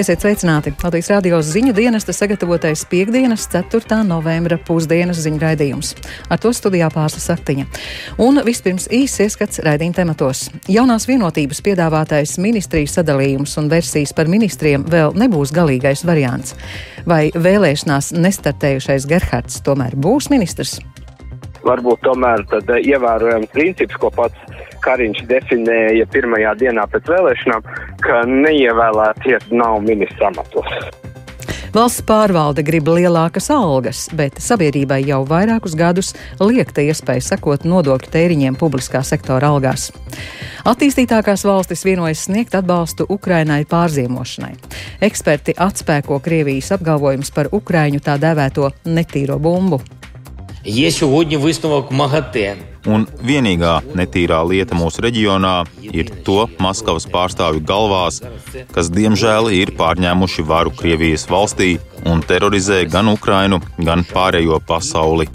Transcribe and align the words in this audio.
Esiet 0.00 0.22
sveicināti! 0.22 0.70
Latvijas 0.80 1.10
radio 1.12 1.38
ziņu 1.44 1.74
dienesta 1.76 2.14
sagatavotais 2.16 2.86
piekdienas 2.88 3.42
4. 3.52 3.98
novembra 4.08 4.56
pusdienas 4.56 5.18
ziņu 5.20 5.40
raidījums. 5.42 5.90
Ar 6.32 6.40
to 6.40 6.54
studijā 6.56 6.86
pārslas 6.94 7.26
saktiņa. 7.28 7.66
Un 8.24 8.40
vispirms 8.46 8.86
īsts 8.96 9.20
ieskats 9.26 9.60
raidījuma 9.66 9.98
tematos. 9.98 10.46
Jaunās 10.72 11.04
vienotības 11.10 11.60
piedāvātais 11.66 12.38
ministrijas 12.40 12.96
sadalījums 12.96 13.58
un 13.60 13.68
versijas 13.68 14.16
par 14.16 14.32
ministriem 14.32 14.88
vēl 14.88 15.12
nebūs 15.20 15.52
galīgais 15.52 16.06
variants. 16.08 16.56
Vai 17.04 17.26
vēlēšanās 17.36 18.14
nestartējušais 18.16 19.04
Gerhards 19.10 19.60
tomēr 19.68 20.00
būs 20.00 20.30
ministrs? 20.32 20.78
Varbūt 21.60 22.06
tomēr 22.08 22.48
tad 22.48 22.72
ievērojams 22.80 23.52
princips, 23.52 24.00
ko 24.00 24.08
pats 24.16 24.48
Kariņš 24.84 25.26
definēja 25.30 26.08
pirmajā 26.12 26.56
dienā 26.62 26.86
pēc 26.92 27.12
vēlēšanām, 27.12 27.70
ka 28.04 28.24
neievēlētie 28.28 29.38
nav 29.52 29.80
ministra 29.86 30.30
amatos. 30.32 30.74
Valsts 31.70 32.02
pārvalde 32.02 32.64
grib 32.66 32.88
lielākas 32.90 33.46
algas, 33.54 34.08
bet 34.18 34.40
sabiedrībai 34.42 35.04
jau 35.06 35.20
vairākus 35.28 35.76
gadus 35.78 36.08
liekta 36.42 36.82
iespēja 36.82 37.22
sekot 37.22 37.62
nodokļu 37.62 38.10
tēriņiem 38.10 38.56
publiskā 38.58 39.04
sektora 39.06 39.52
algās. 39.54 39.92
Attīstītākās 40.66 41.46
valstis 41.46 41.86
vienojas 41.86 42.24
sniegt 42.26 42.56
atbalstu 42.58 43.06
Ukrainai 43.08 43.62
pārziemošanai. 43.70 44.56
Eksperti 45.06 45.54
atspēko 45.54 46.18
Krievijas 46.24 46.74
apgalvojumus 46.74 47.30
par 47.38 47.54
Ukraiņu 47.54 48.02
tā 48.02 48.18
dēvēto 48.18 48.72
netīro 48.90 49.38
bumbu. 49.38 49.78
Є 50.65 50.91
сьогодні 50.91 51.37
висновок 51.37 51.91
МАГАТЕ 51.91 52.55
Un 52.85 53.07
vienīgā 53.25 53.79
netīrā 53.97 54.43
lieta 54.45 54.77
mūsu 54.77 55.01
reģionā 55.05 55.55
ir 55.89 56.11
to 56.27 56.45
Maskavas 56.61 57.07
pārstāvju 57.09 57.63
galvās, 57.65 58.21
kas 58.75 58.91
diemžēl 58.93 59.49
ir 59.57 59.73
pārņēmuši 59.79 60.45
varu 60.45 60.73
Krievijas 60.77 61.25
valstī 61.31 61.75
un 62.05 62.21
terorizē 62.21 62.83
gan 62.85 63.09
Ukrainu, 63.09 63.61
gan 63.81 64.05
pārējo 64.13 64.61
pasauli. 64.69 65.31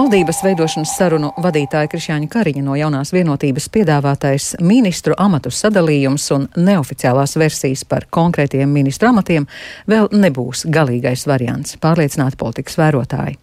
Valdības 0.00 0.38
veidošanas 0.40 0.94
sarunu 0.96 1.28
vadītāja 1.44 1.90
Krišāņa 1.92 2.28
Kariņa 2.32 2.62
no 2.64 2.72
jaunās 2.78 3.10
vienotības 3.12 3.66
piedāvātais 3.74 4.46
ministru 4.64 5.12
amatu 5.20 5.52
sadalījums 5.52 6.24
un 6.32 6.46
neoficiālās 6.56 7.36
versijas 7.36 7.82
par 7.84 8.06
konkrētiem 8.08 8.72
ministru 8.72 9.10
amatiem 9.10 9.44
vēl 9.92 10.08
nebūs 10.22 10.64
galīgais 10.72 11.26
variants, 11.28 11.76
pārliecināti 11.84 12.40
politikas 12.40 12.80
vērotāji. 12.80 13.36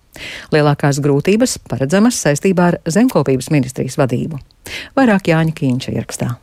Lielākās 0.55 0.97
grūtības 1.05 1.59
paredzamas 1.69 2.23
saistībā 2.25 2.71
ar 2.71 2.81
zemkopības 2.89 3.53
ministrijas 3.53 4.01
vadību. 4.01 4.41
Vairāk 4.97 5.29
Jāņa 5.29 5.57
Kīņša 5.61 5.93
ierakstā. 5.93 6.33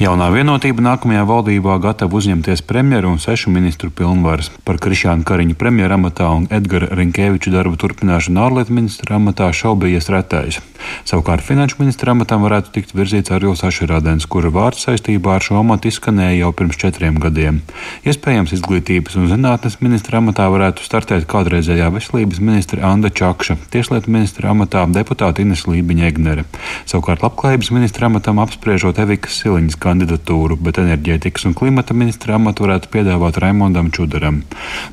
Jaunā 0.00 0.30
vienotība 0.34 0.82
nākamajā 0.84 1.22
valdībā 1.28 1.76
gatava 1.82 2.16
uzņemties 2.18 2.62
premjeru 2.66 3.12
un 3.14 3.20
sešu 3.22 3.52
ministru 3.52 3.90
pilnvaras. 3.94 4.50
Par 4.64 4.80
Krišānu 4.82 5.26
Kariņu 5.28 5.56
premjeru 5.60 5.96
amatā 5.98 6.30
un 6.34 6.48
Edgara 6.50 6.90
Rinkēviča 6.98 7.52
darbu 7.54 7.78
turpināšanu 7.80 8.42
ārlietu 8.42 8.74
ministra 8.74 9.18
amatā 9.20 9.50
šaubījies 9.54 10.10
retais. 10.14 10.58
Savukārt 11.04 11.44
finanšu 11.44 11.78
ministra 11.82 12.14
amatām 12.14 12.42
varētu 12.46 12.72
tikt 12.74 12.94
virzīts 12.96 13.32
Arils 13.34 13.62
Ašerādens, 13.66 14.26
kura 14.30 14.50
vārds 14.54 14.86
saistībā 14.86 15.36
ar 15.36 15.44
šo 15.44 15.60
amatu 15.60 15.90
izskanēja 15.90 16.40
jau 16.40 16.52
pirms 16.56 16.80
četriem 16.80 17.20
gadiem. 17.20 17.60
Iespējams, 18.08 18.54
izglītības 18.56 19.18
un 19.20 19.28
zinātnes 19.30 19.78
ministra 19.84 20.22
amatā 20.22 20.48
varētu 20.50 20.86
startēt 20.86 21.28
kādreizējā 21.30 21.90
veselības 21.92 22.40
ministra 22.40 22.88
Anda 22.90 23.12
Čakša, 23.12 23.58
tieslietu 23.74 24.10
ministra 24.10 24.54
amatā 24.54 24.86
deputāta 24.90 25.44
Ines 25.44 25.66
Lībiņa 25.68 26.08
Egnere. 26.08 26.46
Savukārt 26.88 27.22
labklājības 27.26 27.72
ministra 27.76 28.08
amatam 28.08 28.40
apspriežot 28.42 28.98
Evikas 29.04 29.36
Siliņas 29.42 29.59
Valiņas 29.60 29.76
kandidatūru, 29.76 30.56
bet 30.56 30.78
enerģētikas 30.80 31.44
un 31.50 31.54
klimata 31.58 31.92
ministra 31.92 32.38
amatu 32.38 32.64
varētu 32.64 32.88
piedāvāt 32.94 33.36
Raimondam 33.42 33.90
Čudaram. 33.92 34.38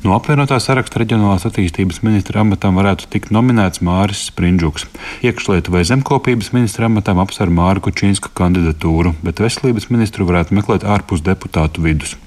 No 0.03 0.11
apvienotā 0.17 0.57
saraksta 0.59 0.99
reģionālās 0.99 1.47
attīstības 1.47 2.01
ministra 2.03 2.41
amatam 2.43 2.75
varētu 2.75 3.07
tikt 3.13 3.31
nominēts 3.31 3.79
Māris 3.79 4.25
Sprindžuks. 4.27 4.83
Iekšlietu 5.23 5.71
vai 5.71 5.85
zemkopības 5.87 6.51
ministra 6.51 6.89
amatam 6.91 7.21
apsver 7.23 7.47
Māra 7.47 7.79
Kučīnska 7.79 8.33
kandidatūru, 8.35 9.13
bet 9.23 9.39
veselības 9.39 9.87
ministru 9.93 10.27
varētu 10.27 10.57
meklēt 10.59 10.83
ārpus 10.83 11.23
deputātu 11.23 11.85
vidus. 11.87 12.17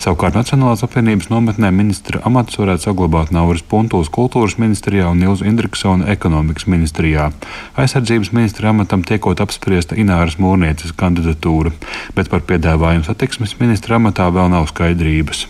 Savukārt 0.00 0.38
Nacionālās 0.40 0.80
apvienības 0.86 1.28
nometnē 1.28 1.68
ministra 1.74 2.24
amats 2.24 2.56
varētu 2.56 2.88
saglabāt 2.88 3.34
Nauras 3.36 3.60
Puntuls 3.60 4.08
kultūras 4.08 4.56
ministrijā 4.56 5.12
un 5.12 5.20
Ilzu 5.20 5.44
Indriksona 5.52 6.08
ekonomikas 6.16 6.64
ministrijā. 6.64 7.28
Aizsardzības 7.76 8.32
ministra 8.32 8.72
amatam 8.72 9.04
tiekot 9.04 9.44
apspriesta 9.44 10.00
Ināras 10.00 10.40
Mūrnieces 10.40 10.96
kandidatūra 10.96 11.76
bet 12.16 12.30
par 12.32 12.44
piedāvājumu 12.48 13.06
satiksmes 13.06 13.56
ministra 13.60 13.98
amatā 14.00 14.28
vēl 14.32 14.52
nav 14.52 14.68
skaidrības. 14.72 15.46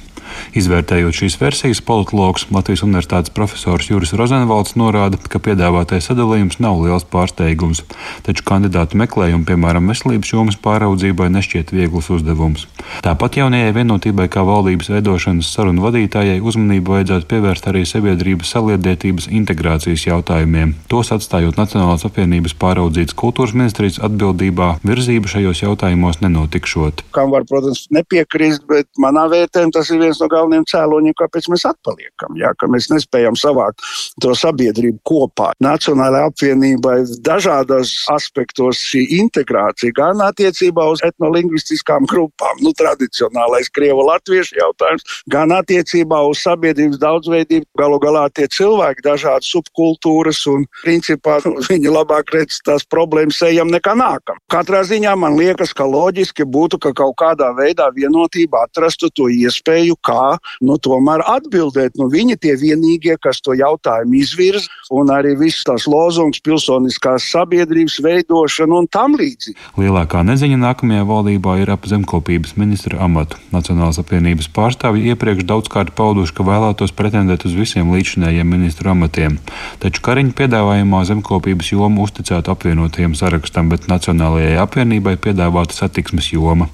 Izvērtējot 0.56 1.16
šīs 1.20 1.38
versijas, 1.40 1.82
politologs 1.84 2.46
Latvijas 2.50 2.84
Universitātes 2.86 3.32
profesors 3.34 3.90
Juris 3.90 4.14
Rozenvalds 4.16 4.76
norāda, 4.78 5.18
ka 5.30 5.40
piedāvātais 5.42 6.08
sadalījums 6.10 6.60
nav 6.62 6.80
liels 6.84 7.06
pārsteigums, 7.06 7.84
taču 8.26 8.44
kandidātu 8.48 8.98
meklējumu, 9.00 9.46
piemēram, 9.48 9.90
veselības 9.90 10.32
jomas 10.34 10.58
pāraudzībai, 10.60 11.30
nešķiet 11.34 11.72
viegls 11.74 12.10
uzdevums. 12.14 12.66
Tāpat 13.04 13.40
jaunajai 13.40 13.72
vienotībai 13.76 14.28
kā 14.32 14.44
valdības 14.46 14.90
veidošanas 14.94 15.50
sarunu 15.54 15.84
vadītājai 15.86 16.40
uzmanību 16.44 16.96
vajadzētu 16.96 17.30
pievērst 17.30 17.70
arī 17.70 17.84
sabiedrības 17.88 18.54
saliedētības 18.54 19.30
integrācijas 19.40 20.06
jautājumiem, 20.08 20.74
tos 20.90 21.12
atstājot 21.14 21.58
Nacionālās 21.60 22.06
apvienības 22.08 22.54
pāraudzītas 22.60 23.16
kultūras 23.18 23.54
ministrijas 23.56 24.00
atbildībā, 24.06 24.72
virzība 24.86 25.30
šajos 25.30 25.62
jautājumos 25.64 26.20
nenotikšot. 26.24 27.04
Kam 27.16 27.32
var, 27.34 27.46
protams, 27.48 27.86
nepiekrist, 27.94 28.64
bet 28.70 28.88
manā 29.00 29.26
vērtējumā 29.32 29.74
tas 29.76 29.90
ir 29.92 30.00
viens 30.02 30.19
no 30.22 30.28
galvenajiem 30.32 30.66
cēloņiem, 30.70 31.16
kāpēc 31.18 31.48
mēs 31.52 31.66
atpaliekam. 31.70 32.36
Jā, 32.40 32.52
ka 32.58 32.68
mēs 32.70 32.90
nespējam 32.92 33.38
savākt 33.38 33.84
to 34.22 34.34
sabiedrību 34.36 35.00
kopā. 35.06 35.50
Nacionālajai 35.64 36.30
apvienībai 36.30 36.96
dažādos 37.26 37.92
aspektos 38.12 38.80
šī 38.90 39.04
integrācija, 39.20 39.94
gan 39.96 40.22
attiecībā 40.24 40.86
uz 40.92 41.02
etnolingvistiskām 41.06 42.08
grupām, 42.10 42.60
nu, 42.64 42.72
tradicionālais 42.76 43.70
krievu 43.74 44.04
latviešu 44.08 44.58
jautājums, 44.60 45.06
gan 45.30 45.54
attiecībā 45.56 46.22
uz 46.28 46.42
sabiedrības 46.44 47.00
daudzveidību. 47.02 47.66
Galu 47.80 48.00
galā 48.02 48.26
tie 48.34 48.46
cilvēki, 48.50 49.04
dažādas 49.06 49.50
subkultūras 49.54 50.42
un 50.50 50.66
principā 50.82 51.38
viņi 51.70 51.92
labāk 51.92 52.34
redz 52.34 52.60
tās 52.66 52.86
problēmas 52.88 53.40
ejam 53.46 53.70
nekā 53.72 53.96
nākam. 53.98 54.40
Katrā 54.52 54.82
ziņā 54.86 55.14
man 55.18 55.38
liekas, 55.38 55.74
ka 55.76 55.86
loģiski 55.88 56.46
būtu, 56.48 56.80
ka 56.82 56.94
kaut 56.96 57.16
kādā 57.20 57.50
veidā 57.56 57.88
vienotība 57.94 58.64
atrastu 58.66 59.10
to 59.14 59.28
iespēju, 59.32 59.96
kā 60.10 60.26
nu, 60.66 60.76
tomēr 60.82 61.24
atbildēt. 61.30 61.96
Nu, 62.00 62.10
viņi 62.12 62.38
tie 62.42 62.56
vienīgie, 62.58 63.16
kas 63.22 63.40
to 63.44 63.54
jautājumu 63.58 64.18
izvirza, 64.20 64.66
un 64.90 65.12
arī 65.14 65.36
viss 65.38 65.64
tās 65.66 65.86
lozungs, 65.90 66.42
pilsoniskās 66.44 67.30
sabiedrības 67.30 68.00
veidošana 68.04 68.80
un 68.82 68.88
tam 68.90 69.16
līdzīgi. 69.20 69.56
Lielākā 69.80 70.22
neziņa 70.26 70.58
nākamajā 70.64 71.06
valdībā 71.08 71.58
ir 71.62 71.72
ap 71.74 71.86
zemkopības 71.90 72.56
ministra 72.60 73.00
amatu. 73.04 73.38
Nacionālās 73.54 74.00
apvienības 74.02 74.50
pārstāvji 74.56 75.12
iepriekš 75.12 75.46
daudzkārt 75.48 75.94
pauduši, 75.98 76.34
ka 76.36 76.46
vēlētos 76.46 76.94
pretendēt 76.96 77.46
uz 77.48 77.56
visiem 77.58 77.92
līdzinējiem 77.94 78.50
ministru 78.56 78.92
amatiem. 78.94 79.38
Taču 79.82 80.04
Kariņa 80.06 80.36
piedāvājumā 80.38 81.04
zemkopības 81.08 81.72
joma 81.74 82.04
uzticēta 82.06 82.54
apvienotajiem 82.54 83.16
sarakstam, 83.18 83.70
bet 83.72 83.88
Nacionālajai 83.90 84.58
apvienībai 84.62 85.16
piedāvāta 85.22 85.76
satiksmes 85.76 86.32
joma. 86.34 86.70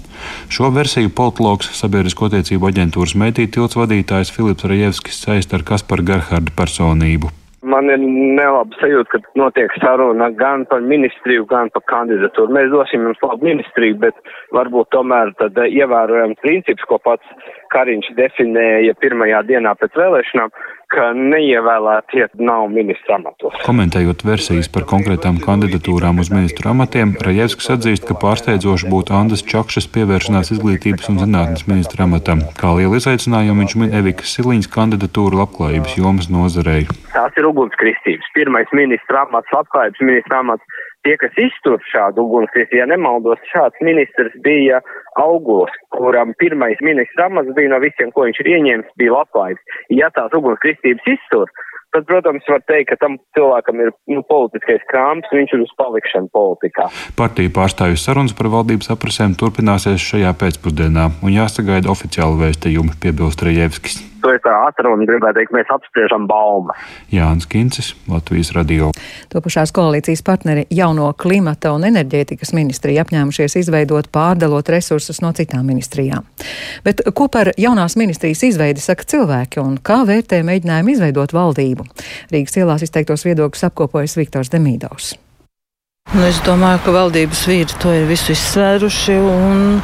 Šo 0.52 0.70
versiju 0.74 1.10
politologs 1.16 1.72
sabiedrisko 1.78 2.30
attiecību 2.30 2.70
aģentūras 2.70 3.16
mediju 3.18 3.52
tilts 3.56 3.78
vadītājs 3.78 4.32
Filips 4.34 4.68
Rajevskis 4.68 5.24
saist 5.26 5.54
ar 5.56 5.66
Kasparu 5.66 6.06
Gerhardu 6.06 6.54
personību. 6.56 7.32
Man 7.66 7.90
ir 7.90 7.98
nelaba 7.98 8.78
sajūta, 8.78 9.10
ka 9.10 9.38
notiek 9.40 9.72
saruna 9.82 10.28
gan 10.38 10.62
par 10.70 10.84
ministriju, 10.86 11.48
gan 11.50 11.72
par 11.74 11.82
kandidatūru. 11.90 12.54
Mēs 12.54 12.68
dosim 12.70 13.02
jums 13.08 13.22
labu 13.24 13.48
ministriju, 13.48 13.96
bet 14.04 14.20
varbūt 14.54 14.92
tomēr 14.94 15.32
tad 15.40 15.58
ievērojam 15.64 16.36
princips, 16.44 16.86
ko 16.86 17.00
pats 17.02 17.26
Kariņš 17.72 18.14
definēja 18.18 18.96
pirmajā 19.02 19.42
dienā 19.48 19.74
pēc 19.80 19.96
vēlēšanām, 19.98 20.52
ka 20.92 21.08
neievēlētie 21.18 22.28
nav 22.46 22.68
ministra 22.70 23.16
amatos. 23.18 23.56
Komentējot 23.66 24.22
versijas 24.26 24.68
par 24.72 24.86
konkrētām 24.88 25.40
kandidatūrām 25.42 26.22
uz 26.22 26.30
ministru 26.30 26.70
amatiem, 26.70 27.16
Rajevskis 27.26 27.72
atzīst, 27.74 28.06
ka 28.06 28.14
pārsteidzoši 28.22 28.90
būtu 28.92 29.16
Andas 29.18 29.42
Čakšas 29.50 29.90
pievēršanās 29.96 30.52
izglītības 30.54 31.10
un 31.10 31.20
zinātnes 31.24 31.66
ministra 31.70 32.06
amatam. 32.06 32.44
Kā 32.60 32.72
lielu 32.78 33.00
izaicinājumu 33.00 33.64
viņš 33.64 33.76
min 33.82 33.96
Evikas 34.00 34.36
Siliņas 34.38 34.70
kandidatūru 34.76 35.42
labklājības 35.42 35.98
jomas 35.98 36.30
nozarei. 36.30 36.86
Tās 37.14 37.34
ir 37.40 37.50
ugunskristības. 37.50 38.30
Pirmais 38.38 38.70
ministra 38.76 39.26
amats, 39.26 39.50
labklājības 39.56 40.06
ministra 40.06 40.42
amats 40.44 40.85
tie, 41.06 41.14
kas 41.22 41.38
iztur 41.38 41.78
šādu 41.92 42.26
ugunskrīzi, 42.26 42.80
ja 42.80 42.88
nemaldos, 42.90 43.42
šāds 43.52 43.78
ministrs 43.86 44.34
bija 44.44 44.82
Auguls, 45.22 45.72
kuram 45.94 46.34
pirmais 46.40 46.80
ministrs 46.84 47.22
amats 47.28 47.54
bija 47.56 47.72
no 47.72 47.80
visiem, 47.84 48.10
ko 48.12 48.26
viņš 48.26 48.42
ir 48.42 48.52
ieņēmis, 48.56 48.92
bija 49.00 49.14
labklājības. 49.20 49.78
Ja 49.94 50.10
tās 50.16 50.34
ugunskristības 50.36 51.06
iztur, 51.14 51.52
tad, 51.94 52.06
protams, 52.10 52.44
var 52.50 52.64
teikt, 52.68 52.90
ka 52.90 52.98
tam 53.00 53.16
cilvēkam 53.36 53.80
ir 53.84 53.92
nu, 54.12 54.24
politiskais 54.28 54.82
krāms, 54.90 55.30
viņš 55.32 55.54
ir 55.56 55.64
uz 55.64 55.72
palikšanu 55.80 56.32
politikā. 56.34 56.90
Partiju 57.20 57.54
pārstāvju 57.56 58.02
sarunas 58.02 58.36
par 58.36 58.50
valdības 58.52 58.92
aprasēm 58.96 59.38
turpināsies 59.40 60.02
šajā 60.10 60.34
pēcpusdienā, 60.42 61.08
un 61.22 61.36
jāsagaida 61.36 61.92
oficiāli 61.92 62.42
vēstījumi, 62.44 62.98
piebilst 63.02 63.46
Rejevskis. 63.46 64.02
To 64.26 64.32
ir 64.34 64.40
tā 64.42 64.50
atruna, 64.66 65.06
gribētu 65.06 65.38
teikt, 65.38 65.52
mēs 65.54 65.68
apspriežam 65.70 66.24
baumas. 66.26 66.80
Jānis 67.14 67.46
Kincis, 67.46 67.92
Latvijas 68.10 68.48
radio. 68.56 68.88
Topušās 69.30 69.70
koalīcijas 69.76 70.24
partneri 70.26 70.64
jauno 70.74 71.12
klimata 71.14 71.70
un 71.76 71.86
enerģētikas 71.86 72.50
ministriju 72.56 73.04
apņēmušies 73.04 73.54
izveidot 73.60 74.08
pārdalot 74.10 74.66
resursus 74.74 75.22
no 75.22 75.30
citām 75.36 75.68
ministrijām. 75.70 76.26
Bet 76.82 77.04
ko 77.14 77.28
par 77.30 77.52
jaunās 77.54 77.94
ministrijas 78.00 78.42
izveidi 78.48 78.82
saka 78.82 79.06
cilvēki 79.14 79.62
un 79.62 79.78
kā 79.78 80.00
vērtē 80.08 80.42
mēģinājumu 80.48 80.96
izveidot 80.96 81.36
valdību? 81.36 81.86
Rīgas 82.34 82.58
ielās 82.58 82.82
izteiktos 82.82 83.22
viedokļus 83.28 83.68
apkopojas 83.70 84.18
Viktors 84.18 84.50
Demīdovs. 84.50 85.14
Nu, 86.14 86.22
es 86.22 86.36
domāju, 86.46 86.78
ka 86.84 86.92
valdības 86.94 87.40
vīri 87.50 87.76
to 87.82 87.90
ir 87.90 88.04
visu 88.06 88.30
izsvēruši, 88.30 89.16
un 89.26 89.80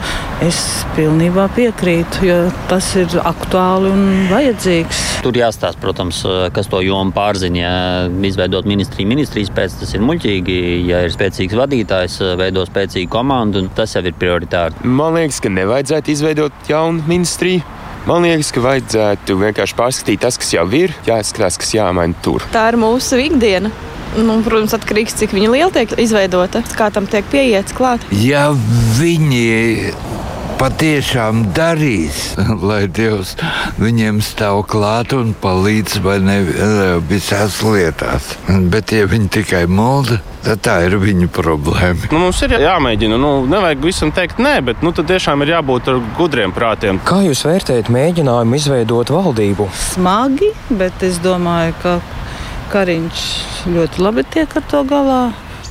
es 0.47 0.61
pilnībā 0.95 1.49
piekrītu, 1.57 2.23
jo 2.29 2.37
tas 2.71 2.93
ir 3.01 3.17
aktuāli 3.19 3.91
un 3.91 4.05
vajadzīgs. 4.31 5.01
Tur 5.27 5.37
jāstāsta, 5.37 5.83
protams, 5.83 6.23
kas 6.55 6.71
to 6.71 6.79
jomu 6.87 7.11
pārziņā. 7.17 7.59
Ja 7.59 8.07
izveidot 8.31 8.71
ministriju 8.71 9.11
ministrijas 9.11 9.51
pēc, 9.55 9.77
tas 9.83 9.97
ir 9.99 10.07
muļķīgi. 10.07 10.59
Ja 10.87 11.03
ir 11.03 11.13
spēcīgs 11.15 11.59
vadītājs, 11.59 12.21
veido 12.39 12.65
spēcīgu 12.71 13.11
komandu, 13.11 13.67
tas 13.75 13.99
jau 13.99 14.05
ir 14.07 14.15
prioritāri. 14.15 14.79
Man 14.87 15.19
liekas, 15.19 15.43
ka 15.43 15.51
nevajadzētu 15.51 16.15
izveidot 16.15 16.71
jaunu 16.71 17.03
ministriju. 17.11 17.67
Man 18.07 18.25
liekas, 18.27 18.55
ka 18.55 18.63
vajadzētu 18.63 19.43
vienkārši 19.43 19.79
pārskatīt 19.79 20.23
tas, 20.23 20.39
kas 20.39 20.55
jau 20.55 20.69
ir, 20.75 20.95
jāskatās, 21.07 21.59
kas 21.59 21.75
jāmaina 21.77 22.15
tur. 22.23 22.47
Tā 22.55 22.71
ir 22.71 22.79
mūsu 22.83 23.19
ikdiena. 23.23 23.75
Nu, 24.13 24.41
protams, 24.45 24.75
atkarīgs 24.77 25.15
no 25.15 25.21
tā, 25.21 25.25
cik 25.25 25.37
liela 25.39 25.71
tiek 25.73 25.95
izveidota, 26.03 26.61
kā 26.77 26.91
tam 26.93 27.07
tiek 27.09 27.25
pieiets 27.33 27.73
klāt. 27.77 28.05
Ja 28.13 28.51
viņi 28.99 29.93
patiešām 30.63 31.47
darīs, 31.57 32.35
lai 32.69 32.85
Dievs 32.87 33.35
viņiem 33.83 34.21
stāv 34.23 34.63
klāt 34.71 35.15
un 35.17 35.33
palīdz 35.43 35.99
vai 36.05 36.19
ne 36.23 36.37
visās 37.09 37.59
lietās. 37.67 38.37
Bet, 38.71 38.93
ja 38.95 39.09
viņi 39.11 39.31
tikai 39.41 39.65
mulda, 39.67 40.21
tad 40.45 40.63
tā 40.63 40.77
ir 40.87 40.99
viņu 41.03 41.31
problēma. 41.35 42.13
Nu, 42.13 42.21
mums 42.27 42.45
ir 42.47 42.55
jāmēģina. 42.63 43.19
Nu, 43.19 43.33
nevajag 43.51 43.83
visam 43.89 44.15
teikt 44.15 44.43
nē, 44.43 44.59
bet 44.69 44.87
nu, 44.87 44.95
tad 44.95 45.11
tiešām 45.11 45.43
ir 45.43 45.57
jābūt 45.57 45.91
gudriem 46.19 46.55
prātiem. 46.55 47.03
Kā 47.09 47.23
jūs 47.27 47.43
vērtējat 47.49 47.91
mēģinājumu 47.93 48.61
izveidot 48.61 49.11
valdību? 49.15 49.71
Smagi, 49.89 50.53
bet 50.71 51.03
es 51.07 51.19
domāju, 51.25 51.75
ka 51.83 51.99
Kariņš 52.73 53.23
ļoti 53.69 54.01
labi 54.01 54.23
tiek 54.33 54.55
ar 54.57 54.65
to 54.71 54.81
galā. 54.89 55.23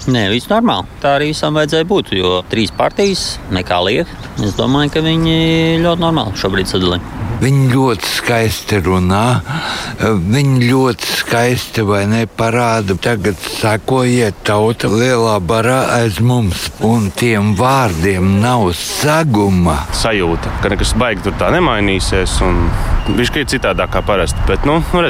Nē, 0.10 0.28
viss 0.34 0.50
normāli. 0.50 0.90
Tā 1.02 1.16
arī 1.18 1.32
visam 1.32 1.58
vajadzēja 1.58 1.86
būt. 1.90 2.12
Jo 2.18 2.42
trīs 2.50 2.72
partijas 2.74 3.40
nekā 3.54 3.80
liek. 3.86 4.10
Es 4.42 4.54
domāju, 4.58 4.94
ka 4.96 5.04
viņi 5.06 5.82
ļoti 5.82 6.02
normāli 6.02 6.38
šobrīd 6.42 6.70
sadalīja. 6.70 7.18
Viņi 7.42 7.72
ļoti 7.72 8.06
skaisti 8.06 8.78
runā, 8.86 9.24
viņi 10.30 10.68
ļoti 10.70 11.08
skaisti 11.10 11.86
vai 11.86 12.04
ne 12.10 12.28
parāda. 12.30 12.94
Tagad 13.02 13.40
sakojiet 13.42 14.44
tauta 14.46 14.90
lielā 14.94 15.40
barā 15.42 15.80
aiz 15.96 16.20
mums, 16.22 16.68
un 16.86 17.10
tiem 17.18 17.56
vārdiem 17.58 18.38
nav 18.44 18.68
saguma. 18.78 19.80
Sajūta, 20.04 20.54
ka 20.62 20.70
nekas 20.74 20.94
baigi 21.02 21.26
tur 21.26 21.38
tā 21.42 21.50
nemainīsies, 21.58 22.38
un 22.46 22.62
viņš 23.18 23.34
ir 23.42 23.50
citādāk 23.58 23.98
kā 23.98 24.06
parasti, 24.06 24.46
bet 24.50 24.70
nu, 24.70 24.78
nu 24.94 25.02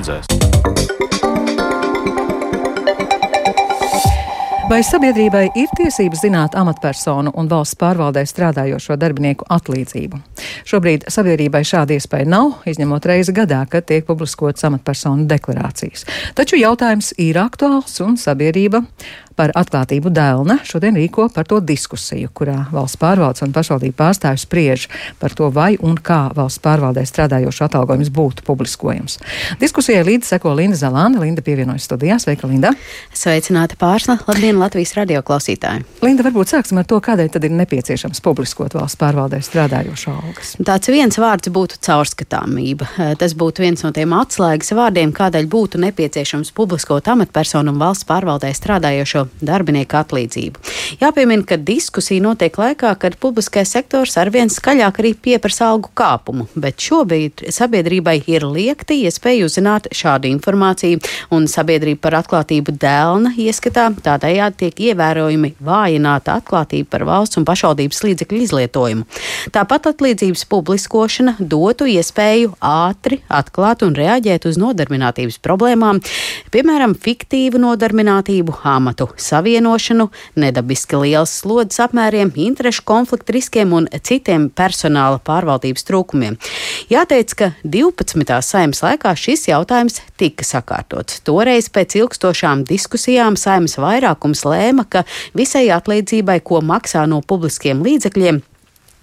Vai 4.71 4.79
sabiedrībai 4.87 5.49
ir 5.59 5.71
tiesības 5.75 6.21
zināt 6.23 6.53
amatpersonu 6.55 7.33
un 7.35 7.49
valsts 7.51 7.75
pārvaldē 7.75 8.21
strādājošo 8.23 8.95
darbinieku 8.95 9.43
atlīdzību? 9.51 10.19
Šobrīd 10.71 11.03
sabiedrībai 11.11 11.59
šāda 11.67 11.97
iespēja 11.97 12.29
nav, 12.31 12.53
izņemot 12.71 13.09
reizi 13.11 13.35
gadā, 13.35 13.65
kad 13.67 13.89
tiek 13.89 14.07
publiskotas 14.07 14.63
amatpersonu 14.69 15.27
deklarācijas. 15.27 16.05
Taču 16.39 16.61
jautājums 16.61 17.11
ir 17.19 17.41
aktuāls 17.43 17.99
un 18.05 18.15
sabiedrība 18.15 18.85
par 19.35 19.53
atklātību 19.57 20.11
Dēlna 20.13 20.59
šodien 20.67 20.97
rīko 20.99 21.27
par 21.33 21.47
to 21.49 21.59
diskusiju, 21.63 22.29
kurā 22.35 22.65
valsts 22.73 22.99
pārvaldes 23.01 23.43
un 23.45 23.53
pašvaldību 23.55 23.95
pārstāvju 23.97 24.43
spriež 24.43 24.87
par 25.21 25.35
to, 25.37 25.49
vai 25.53 25.75
un 25.81 25.97
kā 25.97 26.19
valsts 26.35 26.61
pārvaldē 26.63 27.03
strādājošu 27.07 27.65
atalgojums 27.67 28.11
būtu 28.13 28.45
publiskojams. 28.47 29.17
Diskusijai 29.61 30.03
līdzi 30.07 30.33
seko 30.33 30.53
Linda 30.57 30.79
Zalanda. 30.79 31.21
Linda 31.21 31.43
pievienojas 31.45 31.87
studijā. 31.87 32.17
Sveika, 32.21 32.49
Linda! 32.49 32.73
Sveicināta 33.13 33.77
pārsla! 33.79 34.17
Labdien, 34.27 34.59
Latvijas 34.61 34.93
radio 34.97 35.21
klausītāji! 35.25 35.85
Linda, 36.05 36.25
varbūt 36.27 36.53
sāksim 36.53 36.81
ar 36.81 36.87
to, 36.89 36.99
kādēļ 37.03 37.31
tad 37.33 37.47
ir 37.47 37.55
nepieciešams 37.59 38.21
publiskot 38.25 38.75
valsts 38.77 38.99
pārvaldē 39.01 39.41
strādājošu 39.45 40.13
algas. 40.13 40.55
Tāds 40.67 40.91
viens 40.93 41.19
vārds 41.21 41.51
būtu 41.53 41.79
caurskatāmība. 41.85 42.89
Tas 43.21 43.35
būtu 43.37 43.65
viens 43.65 43.85
no 43.85 43.93
tiem 43.95 44.15
atslēgas 44.17 44.73
vārdiem, 44.77 45.13
kādēļ 45.15 45.49
būtu 45.51 45.81
nepieciešams 45.85 46.53
publiskot 46.57 47.09
amatpersonu 47.13 47.73
un 47.73 47.81
valsts 47.81 48.07
pārvaldē 48.09 48.53
strādājošo 48.57 49.27
darbinieku 49.41 49.97
atlīdzību. 49.99 50.61
Jāpiemina, 51.01 51.45
ka 51.47 51.57
diskusija 51.57 52.23
notiek 52.23 52.55
laikā, 52.57 52.93
kad 52.99 53.17
publiskais 53.21 53.71
sektors 53.73 54.17
arvien 54.21 54.51
skaļāk 54.51 54.99
arī 55.01 55.13
pieprasa 55.15 55.71
algu 55.71 55.91
kāpumu, 55.97 56.47
bet 56.55 56.81
šobrīd 56.81 57.45
sabiedrībai 57.53 58.17
ir 58.31 58.45
liekti 58.47 59.01
iespēja 59.05 59.47
uzzināt 59.47 59.89
šādu 59.95 60.29
informāciju, 60.31 61.01
un 61.35 61.47
sabiedrība 61.51 62.03
par 62.07 62.19
atklātību 62.21 62.75
dēlna 62.81 63.33
ieskatā 63.39 63.87
tādējādi 64.03 64.59
tiek 64.65 64.83
ievērojami 64.91 65.53
vājināta 65.63 66.37
atklātība 66.41 66.91
par 66.95 67.07
valsts 67.09 67.39
un 67.39 67.47
pašvaldības 67.47 68.03
līdzekļu 68.07 68.41
izlietojumu. 68.47 69.07
Tāpat 69.55 69.91
atlīdzības 69.93 70.45
publiskošana 70.51 71.37
dotu 71.39 71.87
iespēju 71.91 72.55
ātri 72.59 73.21
atklāt 73.31 73.85
un 73.85 73.95
reaģēt 73.97 74.47
uz 74.49 74.59
nodarbinātības 74.61 75.39
problēmām, 75.43 76.01
piemēram, 76.53 76.95
fiktīvu 76.99 77.61
nodarbinātību, 77.61 78.59
amatu 78.67 79.10
savienošanu, 79.19 80.09
nedabiski 80.39 80.99
liels 81.01 81.33
slodzes 81.41 81.81
apmēriem, 81.83 82.31
interešu 82.35 82.85
konfliktu 82.87 83.35
riskiem 83.35 83.73
un 83.73 83.87
citiem 84.03 84.49
personāla 84.49 85.19
pārvaldības 85.25 85.87
trūkumiem. 85.87 86.37
Jāteic, 86.91 87.33
ka 87.37 87.51
12. 87.63 88.37
saimnes 88.45 88.83
laikā 88.85 89.15
šis 89.17 89.47
jautājums 89.49 90.01
tika 90.21 90.45
sakārtots. 90.47 91.21
Toreiz 91.25 91.71
pēc 91.73 91.97
ilgstošām 92.03 92.65
diskusijām 92.69 93.39
saimnes 93.39 93.79
vairākums 93.81 94.45
lēma, 94.47 94.85
ka 94.85 95.05
visai 95.37 95.67
atlīdzībai, 95.73 96.41
ko 96.45 96.61
maksā 96.65 97.07
no 97.09 97.21
publiskiem 97.25 97.83
līdzekļiem, 97.85 98.43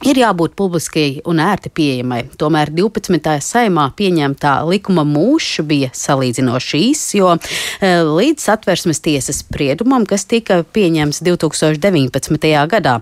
ir 0.07 0.19
jābūt 0.21 0.55
publiskai 0.59 1.23
un 1.29 1.41
ērti 1.43 1.71
pieejamai. 1.75 2.21
Tomēr 2.39 2.71
12. 2.75 3.33
saimā 3.43 3.89
pieņemtā 3.99 4.53
likuma 4.69 5.03
mūžs 5.09 5.65
bija 5.67 5.91
salīdzinoši 5.97 6.83
īss, 6.91 7.15
jo 7.19 7.33
e, 7.35 7.91
līdz 8.07 8.45
satversmes 8.47 9.03
tiesas 9.03 9.43
spriedumam, 9.43 10.07
kas 10.09 10.27
tika 10.31 10.61
pieņemts 10.63 11.21
2019. 11.27 12.53
gadā, 12.71 12.99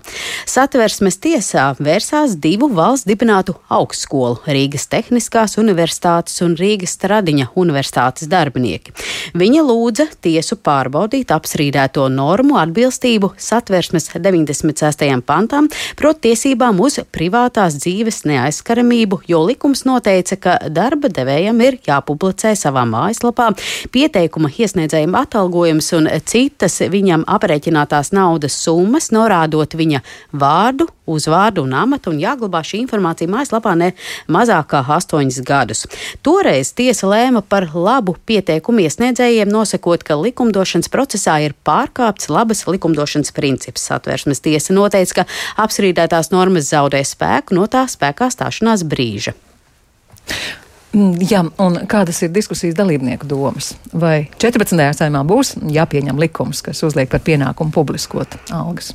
satversmes 0.49 1.19
tiesā 1.21 1.67
vērsās 1.77 2.37
divu 2.41 2.71
valsts 2.73 3.07
dibinātu 3.09 3.57
augstskolu- 3.69 4.41
Rīgas 4.57 4.89
Tehniskās 4.89 5.57
universitātes 5.61 6.41
un 6.41 6.57
Rīgas 6.57 6.97
Stradiņa 6.97 7.51
universitātes 7.55 8.27
darbinieki. 8.31 8.95
Viņa 9.37 9.61
lūdza 9.69 10.07
tiesu 10.21 10.57
pārbaudīt 10.57 11.29
apstrīdēto 11.35 12.09
normu 12.09 12.57
atbilstību 12.57 13.33
satversmes 13.37 14.09
96. 14.17 15.21
pantam, 15.21 15.69
proti 15.95 16.31
tiesībām 16.31 16.79
uz 16.81 16.86
uz 16.87 16.97
privātās 17.13 17.77
dzīves 17.81 18.23
neaizskaramību, 18.29 19.21
jo 19.29 19.43
likums 19.47 19.83
noteica, 19.87 20.39
ka 20.41 20.57
darba 20.73 21.11
devējam 21.13 21.61
ir 21.65 21.79
jāpublicē 21.87 22.53
savā 22.57 22.85
mājaslapā. 22.89 23.51
Pieteikuma 23.93 24.51
iesniedzējuma 24.53 25.25
atalgojums 25.27 25.91
un 25.97 26.11
citas 26.27 26.79
viņam 26.93 27.27
aprēķinātās 27.37 28.13
naudas 28.15 28.57
summas, 28.63 29.11
norādot 29.15 29.77
viņa 29.77 30.03
vārdu, 30.33 30.89
uzvārdu 31.07 31.63
un 31.65 31.73
amatu, 31.77 32.11
un 32.13 32.21
jāglabā 32.21 32.61
šī 32.67 32.81
informācija 32.83 33.31
mājaslapā 33.31 33.73
ne 33.79 33.91
mazāk 34.31 34.69
kā 34.73 34.83
astoņus 34.97 35.39
gadus. 35.47 35.85
Toreiz 36.25 36.73
tiesa 36.77 37.09
lēma 37.09 37.41
par 37.41 37.69
labu 37.73 38.17
pieteikumu 38.27 38.83
iesniedzējiem, 38.85 39.51
nosakot, 39.51 40.03
ka 40.03 40.19
likumdošanas 40.19 40.91
procesā 40.93 41.39
ir 41.45 41.55
pārkāpts 41.67 42.31
labas 42.33 42.65
likumdošanas 42.67 43.33
princips. 43.35 43.87
Satversmes 43.87 44.43
tiesa 44.43 44.75
noteica, 44.75 45.23
ka 45.23 45.27
apstrīdētās 45.63 46.33
normas 46.35 46.69
zaudē 46.73 47.03
spēku 47.07 47.57
no 47.57 47.67
tā 47.71 47.87
spēkā 47.89 48.29
stāšanās 48.33 48.83
brīža. 48.87 49.35
Mm, 50.95 51.17
jā, 51.27 51.41
un 51.63 51.79
kādas 51.89 52.21
ir 52.23 52.31
diskusijas 52.33 52.77
dalībnieku 52.77 53.27
domas? 53.27 53.73
Vai 53.91 54.29
14. 54.39 54.79
saimā 54.95 55.23
būs 55.27 55.57
jāpieņem 55.73 56.19
likums, 56.21 56.63
kas 56.65 56.83
uzliek 56.87 57.11
par 57.11 57.23
pienākumu 57.27 57.75
publiskot 57.75 58.37
algas? 58.55 58.93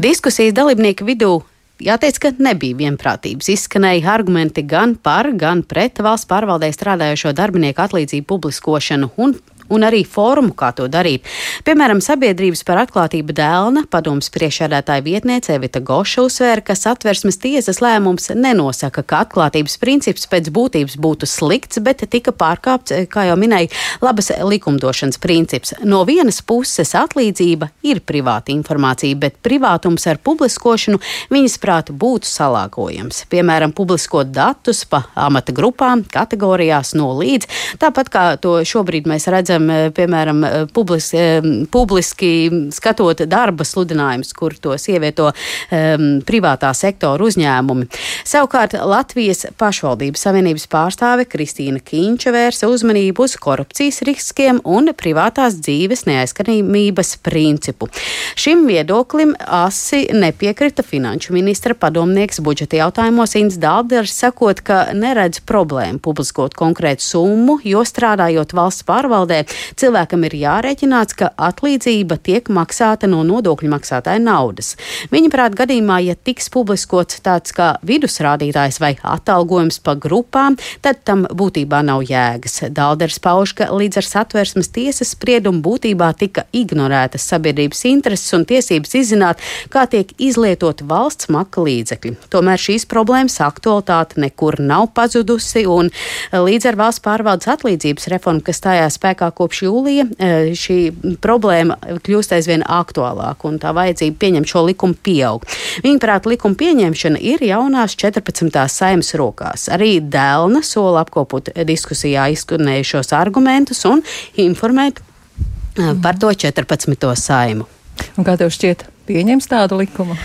Diskusijas 0.00 0.54
dalībnieku 0.56 1.08
vidū 1.08 1.40
Jāteic, 1.80 2.18
ka 2.20 2.30
nebija 2.44 2.76
vienprātības. 2.76 3.48
Izskanēja 3.54 4.10
argumenti 4.12 4.60
gan 4.68 4.98
par, 5.00 5.30
gan 5.32 5.62
pret 5.64 6.02
valsts 6.04 6.28
pārvaldē 6.28 6.68
strādājošo 6.76 7.32
darbinieku 7.32 7.80
atlīdzību 7.86 8.26
publiskošanu 8.28 9.08
un 9.16 9.32
un 9.70 9.86
arī 9.86 10.02
formu, 10.06 10.52
kā 10.56 10.72
to 10.76 10.88
darīt. 10.90 11.26
Piemēram, 11.66 12.02
sabiedrības 12.04 12.62
par 12.66 12.82
atklātību 12.84 13.34
dēlna 13.36 13.84
padomus 13.90 14.30
priekšādātāja 14.34 15.04
vietniece 15.06 15.54
Evita 15.54 15.82
Goša 15.84 16.24
uzsvēra, 16.26 16.64
ka 16.64 16.76
satversmes 16.78 17.38
tiesas 17.40 17.80
lēmums 17.84 18.30
nenosaka, 18.36 19.04
ka 19.06 19.22
atklātības 19.24 19.76
princips 19.82 20.26
pēc 20.30 20.50
būtības 20.54 20.96
būtu 21.00 21.28
slikts, 21.30 21.80
bet 21.84 22.04
tika 22.10 22.34
pārkāpts, 22.36 22.94
kā 23.12 23.26
jau 23.28 23.36
minēja, 23.40 23.70
labas 24.02 24.32
likumdošanas 24.40 25.20
princips. 25.22 25.74
No 25.84 26.02
vienas 26.08 26.40
puses 26.42 26.94
atlīdzība 26.98 27.70
ir 27.86 28.02
privāta 28.06 28.54
informācija, 28.54 29.18
bet 29.20 29.38
privātums 29.44 30.06
ar 30.10 30.20
publiskošanu 30.24 31.00
viņas 31.32 31.58
prātu 31.62 31.96
būtu 31.96 32.28
salāgojams. 32.30 33.24
Piemēram, 33.30 33.74
publiskot 33.76 34.32
datus 34.34 34.84
pa 34.88 35.04
amata 35.14 35.54
grupām, 35.56 36.04
kategorijās 36.10 36.94
no 36.98 37.12
līdz, 37.18 37.48
tāpat 37.82 38.10
kā 38.12 38.24
to 38.42 38.58
šobrīd 38.66 39.08
mēs 39.10 39.28
redzam 39.32 39.59
eh, 39.70 39.90
piemēram, 39.94 40.44
eh, 40.44 40.66
publiski, 40.72 41.16
eh, 41.16 41.40
publiski 41.70 42.30
skatot 42.72 43.24
darba 43.28 43.64
sludinājumus, 43.64 44.32
kur 44.36 44.54
tos 44.54 44.86
ievieto 44.88 45.30
um, 45.30 46.20
privātā 46.26 46.70
sektora 46.76 47.24
uzņēmumi. 47.26 47.86
Savukārt 48.26 48.76
Latvijas 48.86 49.44
pašvaldības 49.60 50.24
savienības 50.26 50.66
pārstāve 50.70 51.26
Kristīna 51.28 51.82
Kīņča 51.84 52.32
vērsa 52.34 52.70
uzmanību 52.70 53.26
uz 53.26 53.36
korupcijas 53.40 54.00
riskiem 54.06 54.60
un 54.64 54.92
privātās 54.96 55.58
dzīves 55.60 56.06
neaizskanības 56.08 57.16
principu. 57.24 57.90
Šim 58.38 58.66
viedoklim 58.68 59.34
asi 59.46 60.06
nepiekrita 60.14 60.84
finanšu 60.86 61.34
ministra 61.36 61.74
padomnieks 61.74 62.40
budžeta 62.44 62.80
jautājumos 62.80 63.36
Inns 63.40 63.58
Dālders, 63.60 64.14
sakot, 64.16 64.62
ka 64.64 64.86
neredz 64.96 65.42
problēmu 65.46 66.00
publiskot 66.02 66.54
konkrētu 66.58 67.04
summu, 67.04 67.58
jo 67.64 67.82
strādājot 67.86 68.54
valsts 68.56 68.86
pārvaldē, 68.88 69.42
cilvēkam 69.80 70.24
ir 70.28 70.36
jārēķināts, 70.40 71.16
ka 71.18 71.30
atlīdzība 71.36 72.18
tiek 72.22 72.50
maksāta 72.52 73.08
no 73.10 73.22
nodokļu 73.26 73.70
maksātāja 73.72 74.22
naudas. 74.22 74.74
Viņa 75.12 75.32
prāt 75.32 75.56
gadījumā, 75.58 76.00
ja 76.04 76.16
tiks 76.16 76.50
publiskots 76.52 77.20
tāds 77.24 77.54
kā 77.56 77.72
vidusrādītājs 77.86 78.80
vai 78.82 78.94
atalgojums 79.02 79.80
pa 79.84 79.96
grupām, 80.00 80.58
tad 80.84 81.02
tam 81.08 81.26
būtībā 81.26 81.82
nav 81.86 82.04
jēgas. 82.08 82.60
Dalders 82.74 83.20
pauž, 83.22 83.54
ka 83.58 83.70
līdz 83.74 84.00
ar 84.00 84.08
satversmes 84.08 84.72
tiesas 84.74 85.14
spriedumu 85.14 85.62
būtībā 85.64 86.10
tika 86.18 86.46
ignorētas 86.56 87.26
sabiedrības 87.32 87.84
intereses 87.90 88.34
un 88.36 88.46
tiesības 88.48 88.96
izzināt, 89.00 89.42
kā 89.72 89.86
tiek 89.90 90.12
izlietot 90.20 90.84
valsts 90.86 91.30
maka 91.32 91.64
līdzekļi. 91.66 92.16
Tomēr 92.32 92.60
šīs 92.60 92.86
problēmas 92.90 93.40
aktualitāte 93.44 94.20
nekur 94.22 94.60
nav 94.62 94.90
pazudusi, 94.96 95.66
un 95.70 95.90
līdz 96.32 96.70
ar 96.72 96.80
valsts 96.80 97.04
pārvaldes 97.04 97.50
atlīdzības 97.50 98.08
reformu, 98.14 98.44
kas 98.44 98.60
stājās 98.62 98.98
spēkā 99.00 99.30
kopš 99.40 99.64
jūlija 99.66 100.06
e, 100.06 100.30
šī 100.58 100.78
problēma 101.24 101.78
kļūst 102.04 102.34
aizvien 102.36 102.64
aktuālāka 102.68 103.48
un 103.48 103.58
tā 103.62 103.72
vajadzība 103.76 104.20
pieņemt 104.20 104.52
šo 104.52 104.64
likumu 104.68 104.98
pieaug. 105.06 105.46
Viņuprāt, 105.84 106.28
likuma 106.30 106.58
pieņemšana 106.60 107.20
ir 107.32 107.44
jaunās 107.48 107.96
14. 108.00 108.60
saimas 108.70 109.14
rokās. 109.18 109.68
Arī 109.72 109.96
Dēlna 110.00 110.62
sola 110.66 111.04
apkopot 111.06 111.52
diskusijā 111.68 112.28
izskanējušos 112.36 113.14
argumentus 113.16 113.84
un 113.88 114.04
informēt 114.40 115.00
e, 115.00 115.92
par 116.02 116.20
to 116.20 116.32
14. 116.32 117.10
saimu. 117.16 117.68
Un 118.16 118.26
kā 118.26 118.36
tev 118.40 118.52
šķiet, 118.54 118.86
pieņems 119.08 119.48
tādu 119.50 119.80
likumu? 119.82 120.16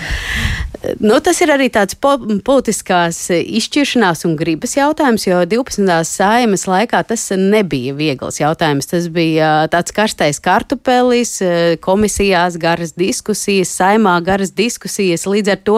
Nu, 1.00 1.18
tas 1.24 1.40
ir 1.44 1.52
arī 1.54 1.68
tāds 1.74 1.98
po 2.00 2.16
politiskās 2.46 3.20
izšķiršanās 3.36 4.26
un 4.28 4.36
gribas 4.40 4.76
jautājums, 4.78 5.26
jo 5.28 5.42
12. 5.50 5.86
saimas 6.08 6.66
laikā 6.70 7.02
tas 7.08 7.28
nebija 7.36 7.96
viegls 7.98 8.40
jautājums. 8.42 8.90
Tas 8.92 9.08
bija 9.14 9.68
tāds 9.72 9.96
karstais 9.96 10.42
kartupelis, 10.44 11.38
komisijās 11.86 12.60
garas 12.62 12.96
diskusijas, 12.98 13.74
saimā 13.78 14.18
garas 14.26 14.54
diskusijas. 14.56 15.28
Līdz 15.30 15.54
ar 15.56 15.62
to 15.68 15.78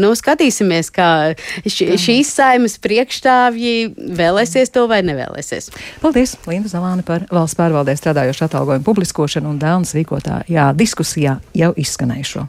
nu, 0.00 0.12
skatīsimies, 0.18 0.92
kā 0.94 1.10
š, 1.66 1.92
šīs 2.02 2.32
saimas 2.38 2.78
priekšstāvji 2.82 3.92
vēlēsies 4.18 4.72
to 4.74 4.86
vai 4.90 5.02
nevēlēsies. 5.06 5.70
Paldies, 6.02 6.36
Linda 6.48 6.72
Zalāne, 6.72 7.04
par 7.06 7.26
valsts 7.32 7.58
pārvaldē 7.58 7.96
strādājošu 7.98 8.48
atalgojumu 8.48 8.86
publiskošanu 8.88 9.52
un 9.52 9.62
dēlnas 9.62 9.94
rīkotājā 9.98 10.72
diskusijā 10.78 11.38
jau 11.58 11.72
izskanējušo. 11.78 12.48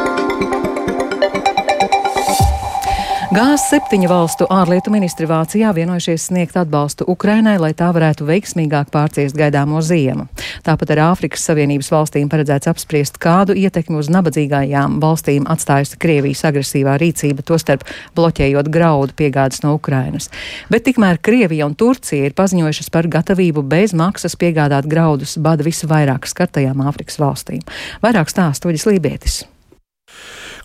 G7 3.31 4.09
valstu 4.11 4.43
ārlietu 4.51 4.91
ministri 4.91 5.23
Vācijā 5.23 5.69
vienojušies 5.71 6.25
sniegt 6.27 6.57
atbalstu 6.59 7.05
Ukrainai, 7.07 7.53
lai 7.63 7.69
tā 7.71 7.87
varētu 7.95 8.25
veiksmīgāk 8.27 8.89
pārciest 8.91 9.37
gaidāmo 9.39 9.79
ziemu. 9.79 10.25
Tāpat 10.65 10.91
ar 10.91 11.01
Āfrikas 11.05 11.45
Savienības 11.47 11.87
valstīm 11.93 12.27
paredzēts 12.27 12.67
apspriest, 12.67 13.21
kādu 13.23 13.55
ietekmi 13.55 14.01
uz 14.01 14.09
nabadzīgajām 14.11 14.99
valstīm 14.99 15.47
atstājusi 15.47 16.01
Krievijas 16.03 16.43
agresīvā 16.51 16.97
rīcība, 16.99 17.47
tostarp 17.47 17.87
bloķējot 18.19 18.67
graudu 18.67 19.15
piegādes 19.23 19.63
no 19.63 19.77
Ukrainas. 19.79 20.27
Bet 20.67 20.83
tikmēr 20.89 21.23
Krievija 21.23 21.71
un 21.71 21.79
Turcija 21.79 22.27
ir 22.27 22.35
paziņojušas 22.35 22.91
par 22.91 23.07
gatavību 23.15 23.63
bez 23.63 23.95
maksas 23.95 24.35
piegādāt 24.35 24.91
graudus 24.91 25.37
bada 25.39 25.63
visvairāk 25.63 26.27
skartajām 26.27 26.83
Āfrikas 26.83 27.15
valstīm. 27.23 27.63
Vairāk 28.03 28.27
stāsta 28.27 28.67
Uģis 28.67 28.89
Lībietis. 28.91 29.43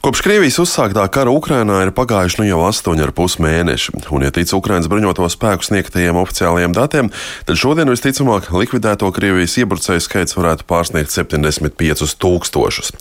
Kopš 0.06 0.20
Krievijas 0.22 0.60
uzsāktā 0.62 1.02
kara 1.10 1.32
Ukrainā 1.34 1.80
ir 1.82 1.90
pagājuši 1.90 2.38
nu 2.38 2.44
jau 2.46 2.60
8,5 2.68 3.40
mēneši, 3.42 3.94
un, 4.14 4.22
ja 4.22 4.30
tic 4.30 4.52
Ukrainas 4.54 4.86
bruņoto 4.86 5.26
spēku 5.26 5.66
sniegtajiem 5.66 6.20
oficiālajiem 6.20 6.76
datiem, 6.76 7.08
tad 7.48 7.58
šodien 7.58 7.90
visticamāk 7.90 8.46
likvidēto 8.54 9.10
Krievijas 9.16 9.56
iebrucēju 9.58 10.04
skaits 10.04 10.38
varētu 10.38 10.62
pārsniegt 10.70 11.10
75 11.10 12.14
tūkstošus. 12.22 12.92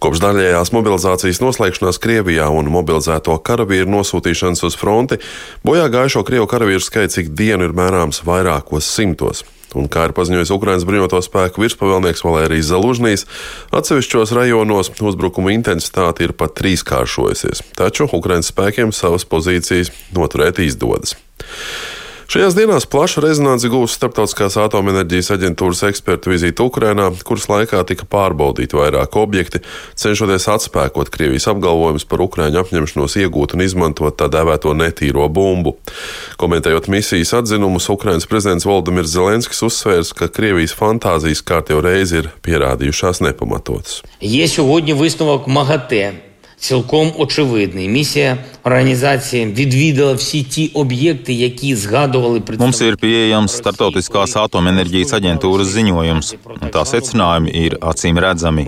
Kopš 0.00 0.24
daļējās 0.24 0.72
mobilizācijas 0.72 1.42
noslēgšanās 1.44 2.00
Krievijā 2.00 2.48
un 2.48 2.72
mobilizēto 2.72 3.36
karavīru 3.44 3.92
nosūtīšanas 3.98 4.64
uz 4.70 4.80
fronti, 4.80 5.20
bojā 5.68 5.84
gājušo 5.92 6.24
Krievu 6.24 6.48
karavīru 6.48 6.80
skaits 6.80 7.20
ik 7.20 7.34
dienu 7.36 7.68
ir 7.68 7.76
mērāms 7.76 8.24
vairākos 8.24 8.88
simtos. 8.88 9.44
Un, 9.76 9.88
kā 9.92 10.06
ir 10.08 10.14
paziņojis 10.16 10.52
Ukraiņas 10.54 10.86
bruņoto 10.88 11.20
spēku 11.24 11.64
virspavēlnieks 11.64 12.24
Valērijas 12.24 12.70
Zalužņīs, 12.70 13.26
atsevišķos 13.76 14.32
rajonos 14.38 14.92
uzbrukuma 14.96 15.52
intensitāte 15.52 16.24
ir 16.24 16.32
pat 16.38 16.56
trīskāršojusies, 16.60 17.66
taču 17.76 18.08
Ukraiņas 18.08 18.52
spēkiem 18.54 18.94
savas 18.96 19.28
pozīcijas 19.28 19.92
noturēt 20.16 20.62
izdodas. 20.64 21.18
Šajās 22.28 22.52
dienās 22.52 22.84
plašu 22.84 23.22
rezonanci 23.24 23.70
gūs 23.72 23.94
Startautiskās 23.96 24.58
atomenerģijas 24.60 25.30
aģentūras 25.32 25.78
ekspertu 25.88 26.34
vizīte 26.34 26.60
Ukrainā, 26.60 27.06
kuras 27.24 27.46
laikā 27.48 27.80
tika 27.88 28.04
pārbaudīti 28.04 28.76
vairāki 28.76 29.16
objekti, 29.16 29.62
cenšoties 29.96 30.44
atspēkot 30.52 31.08
Krievijas 31.14 31.48
apgalvojumus 31.54 32.04
par 32.04 32.26
Ukraiņu 32.26 32.60
apņemšanos 32.60 33.16
iegūt 33.24 33.56
un 33.56 33.64
izmantot 33.64 34.20
tā 34.20 34.28
dēvēto 34.28 34.76
netīro 34.76 35.24
bumbu. 35.32 35.78
Komentējot 36.36 36.92
misijas 36.92 37.32
atzinumus, 37.40 37.88
Ukraiņas 37.96 38.28
prezidents 38.28 38.68
Valdemirs 38.68 39.16
Zelenskis 39.16 39.64
uzsvērs, 39.64 40.12
ka 40.12 40.28
Krievijas 40.28 40.76
fantāzijas 40.76 41.40
kārt 41.40 41.72
jau 41.72 41.80
reiz 41.80 42.12
ir 42.12 42.28
pierādījušās 42.44 43.24
nepamatotas. 43.24 44.02
Ja 44.20 44.44
цілком 46.63 47.11
очевидний. 47.17 47.89
Місія 47.89 48.37
організації 48.63 49.45
відвідала 49.45 50.13
всі 50.13 50.43
ті 50.43 50.67
об'єкти, 50.73 51.33
які 51.33 51.75
згадували 51.75 52.39
Mums 52.39 52.79
ir 52.81 52.95
pieejams 52.95 53.51
Startautiskās 53.59 54.35
atomenerģijas 54.39 55.11
aģentūras 55.17 55.73
ziņojums, 55.75 56.27
un 56.63 56.71
tā 56.75 56.83
secinājumi 56.93 57.51
ir 57.65 57.75
acīm 57.91 58.19
redzami. 58.25 58.63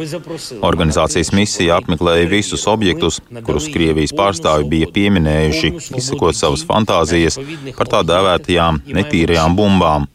Organizācijas 0.69 1.31
misija 1.39 1.77
apmeklēja 1.79 2.27
visus 2.35 2.67
objektus, 2.67 3.21
kurus 3.45 3.69
Krievijas 3.73 4.15
pārstāvi 4.19 4.67
bija 4.73 4.91
pieminējuši, 4.97 5.73
izsakot 5.99 6.35
savas 6.35 6.65
fantāzijas 6.69 7.39
par 7.77 7.87
tā 7.93 8.03
dēvētajām 8.11 8.83
netīrajām 8.97 9.55
bumbām. 9.59 10.09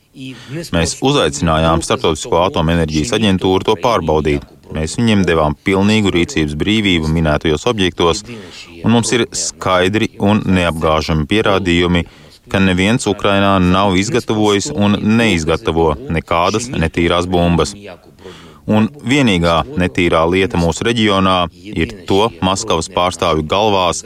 Mēs 0.77 0.99
uzaicinājām 1.09 1.85
Startautisko 1.87 2.43
atomenerģijas 2.49 3.15
aģentūru 3.17 3.65
to 3.69 3.77
pārbaudīt. 3.87 4.54
Mēs 4.74 4.98
viņiem 4.98 5.24
devām 5.28 5.56
pilnīgu 5.68 6.14
rīcības 6.16 6.56
brīvību 6.58 7.12
minētajos 7.14 7.68
objektos, 7.70 8.24
un 8.82 8.96
mums 8.96 9.12
ir 9.14 9.28
skaidri 9.36 10.10
un 10.20 10.42
neapgāžami 10.46 11.28
pierādījumi, 11.30 12.06
ka 12.50 12.62
neviens 12.62 13.08
Ukrainā 13.10 13.56
nav 13.62 13.96
izgatavojis 13.98 14.72
un 14.74 14.98
neizgatavo 15.20 15.94
nekādas 16.18 16.70
netīrās 16.74 17.30
bumbas. 17.30 17.74
Un 18.66 18.88
vienīgā 19.06 19.60
netīrā 19.78 20.24
lieta 20.26 20.58
mūsu 20.58 20.88
reģionā 20.88 21.36
ir 21.54 21.92
to 22.10 22.32
Maskavas 22.42 22.90
pārstāvju 22.90 23.46
galvās, 23.50 24.02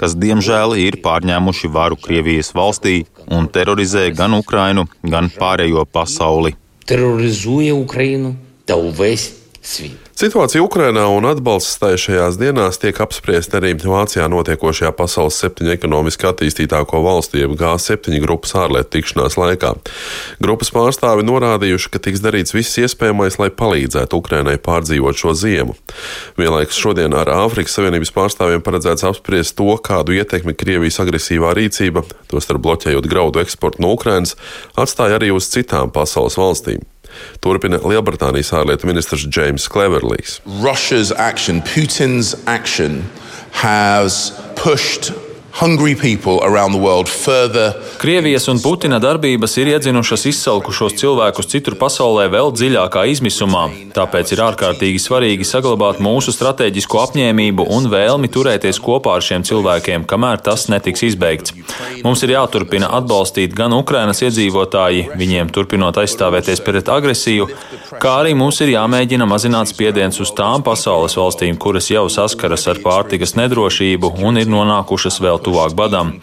kas 0.00 0.16
diemžēl 0.16 0.78
ir 0.80 0.96
pārņēmuši 1.04 1.68
varu 1.74 1.98
Krievijas 2.00 2.54
valstī 2.56 3.02
un 3.28 3.50
terorizē 3.52 4.06
gan 4.16 4.38
Ukrainu, 4.38 4.86
gan 5.04 5.28
pārējo 5.34 5.84
pasauli. 5.84 6.54
Terorizē 6.88 7.74
Ukrainu, 7.76 8.32
tev 8.64 8.88
vēsti. 8.96 9.47
Svīt. 9.58 10.08
Situācija 10.18 10.62
Ukrainā 10.62 11.04
un 11.14 11.26
atbalsts 11.28 11.76
tai 11.78 11.92
šajās 12.00 12.38
dienās 12.40 12.80
tiek 12.82 12.96
apspriesta 13.02 13.60
arī 13.60 13.74
Vācijā 13.78 14.24
notiekošajā 14.30 14.90
pasaules 14.98 15.36
septiņu 15.38 15.70
ekonomiski 15.74 16.26
attīstītāko 16.30 17.00
valstu 17.04 17.38
jeb 17.38 17.56
G7 17.58 18.18
grupas 18.22 18.54
ārlietu 18.58 18.96
tikšanās 18.96 19.38
laikā. 19.38 19.72
Grupas 20.42 20.70
pārstāvi 20.74 21.26
norādījuši, 21.26 21.90
ka 21.94 22.02
tiks 22.02 22.22
darīts 22.24 22.54
viss 22.54 22.78
iespējamais, 22.82 23.38
lai 23.42 23.50
palīdzētu 23.54 24.18
Ukrainai 24.18 24.58
pārdzīvot 24.62 25.18
šo 25.18 25.34
ziemu. 25.38 25.78
Vienlaikus 26.38 26.78
šodien 26.78 27.14
ar 27.18 27.30
Āfrikas 27.34 27.78
Savienības 27.78 28.14
pārstāvjiem 28.14 28.62
paredzēts 28.66 29.06
apspriest 29.10 29.58
to, 29.58 29.70
kādu 29.82 30.18
ietekmi 30.18 30.54
Krievijas 30.58 31.02
agresīvā 31.02 31.54
rīcība, 31.58 32.06
tostarp 32.30 32.62
bloķējot 32.66 33.10
graudu 33.10 33.42
eksportu 33.42 33.82
no 33.82 33.94
Ukrainas, 33.98 34.38
atstāja 34.78 35.18
arī 35.18 35.34
uz 35.34 35.50
citām 35.50 35.94
pasaules 35.94 36.38
valstīm. 36.38 36.86
Turpina 37.40 37.78
Lielbritānijas 37.80 38.52
ārlietu 38.56 38.88
ministrs 38.88 39.24
Džēns. 39.26 39.47
Kleverlijs. 39.56 40.40
Russia's 40.44 41.12
action, 41.12 41.60
Putin's 41.62 42.46
action, 42.46 43.04
has 43.52 44.30
pushed 44.56 45.12
Krievijas 47.98 48.44
un 48.46 48.60
Putina 48.62 49.00
darbības 49.02 49.56
ir 49.58 49.72
iedzinušas 49.72 50.28
izsalkušos 50.30 50.92
cilvēkus 51.00 51.48
citur 51.50 51.74
pasaulē 51.80 52.28
vēl 52.30 52.52
dziļākā 52.54 53.02
izmisumā. 53.10 53.64
Tāpēc 53.96 54.30
ir 54.36 54.42
ārkārtīgi 54.44 55.02
svarīgi 55.02 55.48
saglabāt 55.48 55.98
mūsu 55.98 56.30
strateģisko 56.36 57.00
apņēmību 57.02 57.66
un 57.74 57.88
vēlmi 57.90 58.30
turēties 58.30 58.78
kopā 58.84 59.16
ar 59.18 59.26
šiem 59.26 59.42
cilvēkiem, 59.48 60.04
kamēr 60.06 60.38
tas 60.46 60.68
netiks 60.70 61.02
izbeigts. 61.08 61.56
Mums 62.06 62.22
ir 62.22 62.36
jāturpina 62.36 62.92
atbalstīt 63.00 63.58
gan 63.58 63.74
Ukrainas 63.74 64.22
iedzīvotāji, 64.22 65.08
viņiem 65.18 65.50
turpinot 65.50 65.98
aizstāvēties 66.04 66.62
pret 66.62 66.86
agresiju, 66.86 67.50
kā 67.98 68.14
arī 68.20 68.36
mums 68.38 68.62
ir 68.62 68.76
jāmēģina 68.76 69.26
mazināt 69.26 69.74
spiediens 69.74 70.22
uz 70.22 70.30
tām 70.38 70.62
pasaules 70.62 71.18
valstīm, 71.18 71.58
kuras 71.58 71.90
jau 71.90 72.06
saskaras 72.06 72.70
ar 72.70 72.78
pārtikas 72.86 73.34
nedrošību 73.34 74.14
un 74.22 74.38
ir 74.38 74.46
nonākušas 74.54 75.18
vēl 75.18 75.42
tuvāk 75.42 75.47
badam. 75.78 76.14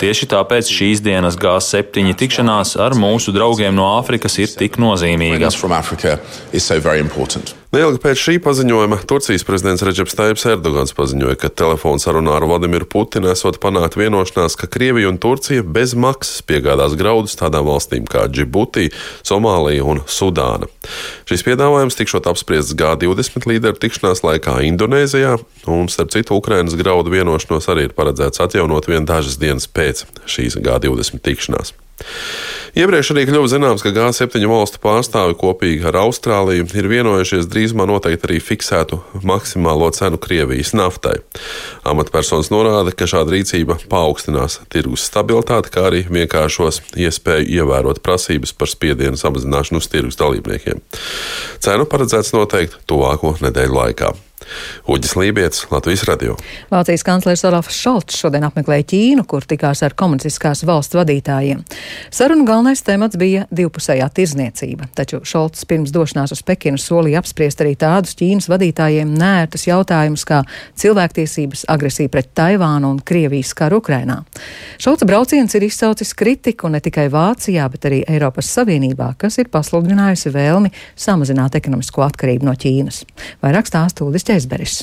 Tieši 0.00 0.28
tāpēc 0.30 0.70
šīs 0.70 1.02
dienas 1.04 1.38
G7 1.40 2.14
tikšanās 2.20 2.76
ar 2.80 2.96
mūsu 2.98 3.34
draugiem 3.34 3.74
no 3.76 3.90
Āfrikas 3.98 4.38
ir 4.42 4.54
tik 4.58 4.78
nozīmīga. 4.82 5.46
Neilgi 7.74 7.98
pēc 7.98 8.20
šī 8.20 8.32
paziņojuma 8.44 9.00
Turcijas 9.10 9.42
prezidents 9.42 9.82
Reģeps 9.82 10.14
Taips 10.14 10.44
Erdogans 10.46 10.94
paziņoja, 10.94 11.34
ka 11.42 11.48
telefona 11.50 11.98
sarunā 11.98 12.36
ar 12.36 12.44
Vladimiru 12.46 12.86
Putinu 12.86 13.32
esot 13.32 13.58
panākt 13.62 13.96
vienošanās, 13.98 14.54
ka 14.60 14.68
Krievija 14.70 15.08
un 15.10 15.18
Turcija 15.18 15.64
bez 15.66 15.96
maksas 15.98 16.44
piegādās 16.46 16.94
graudus 17.00 17.34
tādām 17.40 17.66
valstīm 17.66 18.06
kā 18.06 18.28
Džibutī, 18.30 18.92
Somālija 19.26 19.88
un 19.90 20.04
Sudāna. 20.06 20.70
Šis 21.26 21.42
piedāvājums 21.48 21.98
tikšot 21.98 22.30
apspriests 22.30 22.76
G20 22.78 23.50
līderu 23.50 23.80
tikšanās 23.82 24.22
laikā 24.22 24.60
Indonēzijā, 24.70 25.34
un 25.66 25.90
starp 25.90 26.14
citu 26.14 26.38
Ukrainas 26.38 26.78
graudu 26.78 27.10
vienošanos 27.16 27.66
arī 27.74 27.88
ir 27.88 27.96
paredzēts 27.98 28.44
atjaunot 28.44 28.86
vien 28.86 29.08
dažas 29.08 29.40
dienas 29.42 29.66
pēc 29.66 30.06
šīs 30.30 30.60
G20 30.62 31.26
tikšanās. 31.26 31.74
Iepriekš 32.74 33.12
arī 33.12 33.22
kļuva 33.28 33.46
zināms, 33.46 33.84
ka 33.86 33.92
G7 33.94 34.48
valstu 34.50 34.80
pārstāvi 34.82 35.36
kopīgi 35.38 35.84
ar 35.86 35.94
Austrāliju 36.00 36.64
ir 36.74 36.88
vienojušies 36.90 37.46
drīzumā 37.46 37.86
noteikt 37.86 38.26
arī 38.26 38.40
fiksētu 38.42 38.98
maksimālo 39.22 39.92
cenu 39.94 40.18
Krievijas 40.18 40.72
naftai. 40.74 41.20
Amatpersonas 41.86 42.50
norāda, 42.50 42.90
ka 42.90 43.06
šāda 43.06 43.36
rīcība 43.36 43.78
paaugstinās 43.86 44.58
tirgus 44.74 45.06
stabilitāti, 45.06 45.70
kā 45.70 45.86
arī 45.92 46.02
vienkāršos 46.10 46.82
iespēju 46.98 47.46
ievērot 47.60 48.02
prasības 48.02 48.56
par 48.58 48.72
spiedienu 48.74 49.22
samazināšanu 49.22 49.78
uz 49.78 49.90
tirgus 49.94 50.18
dalībniekiem. 50.18 50.82
Cenu 51.62 51.86
paredzēts 51.86 52.34
noteikt 52.34 52.80
tuvāko 52.90 53.36
nedēļu 53.38 53.78
laikā. 53.84 54.16
Uģis 54.90 55.14
Lībijams, 55.16 55.66
Latvijas 55.70 56.04
radio. 56.08 56.36
Vācijas 56.72 57.04
kanclers 57.06 57.44
Olafs 57.48 57.78
Šalts 57.78 58.18
šodien 58.20 58.44
apmeklēja 58.48 58.86
Ķīnu, 58.92 59.24
kur 59.28 59.46
tikās 59.48 59.82
ar 59.86 59.94
komunistiskās 59.98 60.64
valsts 60.68 60.96
vadītājiem. 60.98 61.62
Sarunu 62.14 62.46
galvenais 62.48 62.82
temats 62.84 63.18
bija 63.20 63.46
divpusējā 63.54 64.08
tirzniecība, 64.14 64.88
taču 64.96 65.22
Šalts 65.26 65.64
pirms 65.68 65.92
došanās 65.94 66.34
uz 66.34 66.42
Pekinu 66.46 66.80
solīja 66.80 67.22
apspriest 67.22 67.62
arī 67.64 67.74
tādus 67.80 68.16
Ķīnas 68.18 68.50
vadītājiem 68.52 69.14
nērtus 69.18 69.66
jautājumus 69.68 70.26
kā 70.28 70.42
cilvēktiesības, 70.80 71.66
agresija 71.72 72.12
pret 72.12 72.32
Taivānu 72.36 72.92
un 72.94 73.00
Krievijas 73.04 73.54
karu 73.56 73.80
Ukrainā. 73.82 74.20
Šalts 74.82 75.06
brauciens 75.08 75.54
ir 75.56 75.66
izsaucis 75.66 76.14
kritiku 76.18 76.68
ne 76.72 76.80
tikai 76.84 77.06
Vācijā, 77.12 77.66
bet 77.72 77.88
arī 77.88 78.02
Eiropas 78.10 78.50
Savienībā, 78.54 79.14
kas 79.18 79.38
ir 79.40 79.50
pasludinājusi 79.52 80.32
vēlmi 80.34 80.72
samazināt 80.96 81.56
ekonomisko 81.58 82.04
atkarību 82.08 82.48
no 82.48 82.54
Ķīnas. 82.58 83.02
Vairāk 83.44 83.70
stāstu 83.70 84.08
Uldis 84.08 84.26
Ķēzberis. 84.34 84.80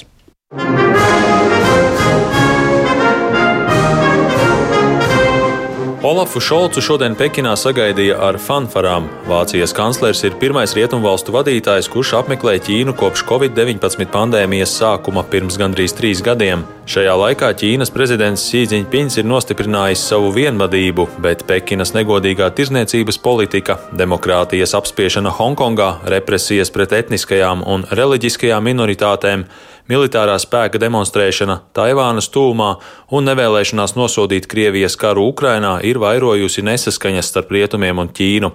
Olafu 6.02 6.40
Šolcu 6.42 6.82
šodien 6.82 7.14
Pekinā 7.14 7.52
sagaidīja 7.54 8.16
ar 8.26 8.40
fanfarām. 8.42 9.06
Vācijas 9.30 9.70
kanclers 9.78 10.24
ir 10.26 10.34
pirmais 10.42 10.72
rietumvalstu 10.74 11.36
vadītājs, 11.36 11.86
kurš 11.94 12.16
apmeklē 12.18 12.56
Ķīnu 12.66 12.96
kopš 12.98 13.22
Covid-19 13.30 14.10
pandēmijas 14.10 14.74
sākuma 14.80 15.22
pirms 15.30 15.60
gandrīz 15.62 15.94
trīs 15.94 16.24
gadiem. 16.26 16.64
Šajā 16.90 17.14
laikā 17.22 17.52
Ķīnas 17.62 17.94
prezidents 17.94 18.48
Sīdziņpins 18.50 19.20
ir 19.22 19.30
nostiprinājis 19.30 20.08
savu 20.10 20.32
vienvadību, 20.34 21.06
bet 21.22 21.46
Pekinas 21.46 21.94
negodīgā 21.94 22.50
tirzniecības 22.58 23.22
politika, 23.22 23.78
demokrātijas 23.94 24.74
apspiešana 24.82 25.36
Hongkongā, 25.38 26.00
represijas 26.10 26.74
pret 26.74 26.98
etniskajām 26.98 27.62
un 27.62 27.86
reliģiskajām 27.94 28.66
minoritātēm, 28.72 29.46
militārā 29.92 30.38
spēka 30.40 30.80
demonstrēšana 30.82 31.58
Taivānas 31.76 32.30
tūmā 32.32 32.72
un 33.12 33.28
nevēlēšanās 33.28 33.98
nosodīt 34.00 34.48
Krievijas 34.52 34.96
karu 35.00 35.28
Ukrainā 35.34 35.78
ir 35.88 36.00
vairojusi 36.02 36.64
nesaskaņas 36.66 37.32
starp 37.34 37.52
rietumiem 37.56 38.00
un 38.00 38.12
Ķīnu. 38.16 38.52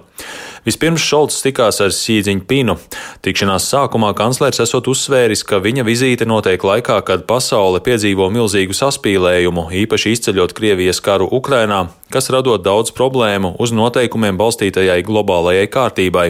Vispirms 0.67 1.03
Šolts 1.05 1.39
tikās 1.45 1.79
ar 1.83 1.93
Sīdziņpinu. 1.95 2.75
Tikšanās 3.23 3.69
sākumā 3.71 4.09
kanclers 4.17 4.59
esot 4.65 4.89
uzsvēris, 4.91 5.45
ka 5.47 5.61
viņa 5.63 5.85
vizīte 5.87 6.27
notiek 6.27 6.59
laikā, 6.59 6.97
kad 7.07 7.23
pasaule 7.29 7.79
piedzīvo 7.85 8.27
milzīgu 8.33 8.75
saspīlējumu, 8.75 9.69
īpaši 9.85 10.17
izceļot 10.17 10.57
Krievijas 10.57 10.99
karu 11.05 11.29
Ukrainā, 11.39 11.85
kas 12.13 12.29
radot 12.33 12.63
daudz 12.63 12.93
problēmu 12.95 13.53
uz 13.61 13.73
noteikumiem 13.75 14.37
balstītajai 14.39 14.99
globālajai 15.07 15.67
kārtībai. 15.71 16.27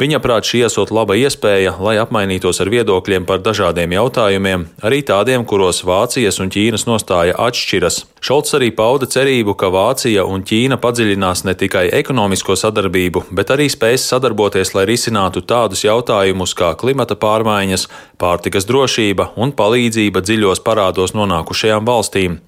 Viņa 0.00 0.20
prāt 0.24 0.48
šī 0.48 0.64
esot 0.68 0.92
laba 0.94 1.16
iespēja, 1.18 1.76
lai 1.82 1.96
apmainītos 2.00 2.62
ar 2.62 2.70
viedokļiem 2.72 3.26
par 3.28 3.42
dažādiem 3.44 3.94
jautājumiem, 3.96 4.66
arī 4.86 5.02
tādiem, 5.06 5.44
kuros 5.44 5.82
Vācijas 5.86 6.40
un 6.40 6.52
Ķīnas 6.52 6.86
nostāja 6.88 7.36
atšķiras. 7.36 8.04
Šolts 8.20 8.56
arī 8.58 8.70
pauda 8.76 9.08
cerību, 9.08 9.54
ka 9.56 9.70
Vācija 9.72 10.26
un 10.28 10.44
Ķīna 10.44 10.76
padziļinās 10.80 11.44
ne 11.48 11.56
tikai 11.56 11.86
ekonomisko 12.00 12.56
sadarbību, 12.60 13.26
bet 13.36 13.52
arī 13.54 13.70
spēs 13.72 14.04
sadarboties, 14.12 14.74
lai 14.76 14.86
risinātu 14.90 15.40
tādus 15.40 15.86
jautājumus 15.86 16.56
kā 16.56 16.74
klimata 16.80 17.16
pārmaiņas, 17.20 17.88
pārtikas 18.20 18.68
drošība 18.68 19.32
un 19.40 19.54
palīdzība 19.56 20.24
dziļos 20.24 20.64
parādos 20.66 21.16
nonākušajām 21.16 21.88
valstīm. 21.88 22.40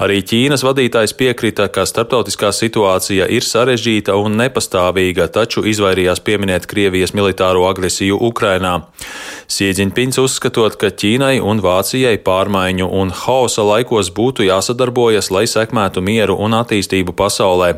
Arī 0.00 0.22
Ķīnas 0.24 0.62
vadītājs 0.64 1.12
piekrita, 1.18 1.66
ka 1.68 1.84
starptautiskā 1.88 2.48
situācija 2.56 3.26
ir 3.28 3.44
sarežģīta 3.44 4.14
un 4.16 4.38
nepastāvīga, 4.40 5.26
taču 5.28 5.66
izvairījās 5.68 6.22
pieminēt 6.24 6.64
Krievijas 6.70 7.12
militāro 7.12 7.66
agresiju 7.68 8.16
Ukrainā. 8.30 8.86
Siedziņpins 9.52 10.16
uzskatot, 10.22 10.78
ka 10.80 10.88
Ķīnai 10.96 11.36
un 11.44 11.60
Vācijai 11.60 12.16
pārmaiņu 12.24 12.88
un 12.88 13.12
hausa 13.12 13.66
laikos 13.68 14.08
būtu 14.16 14.46
jāsadarbojas, 14.48 15.28
lai 15.34 15.44
sekmētu 15.50 16.00
mieru 16.00 16.38
un 16.40 16.56
attīstību 16.56 17.12
pasaulē. 17.18 17.74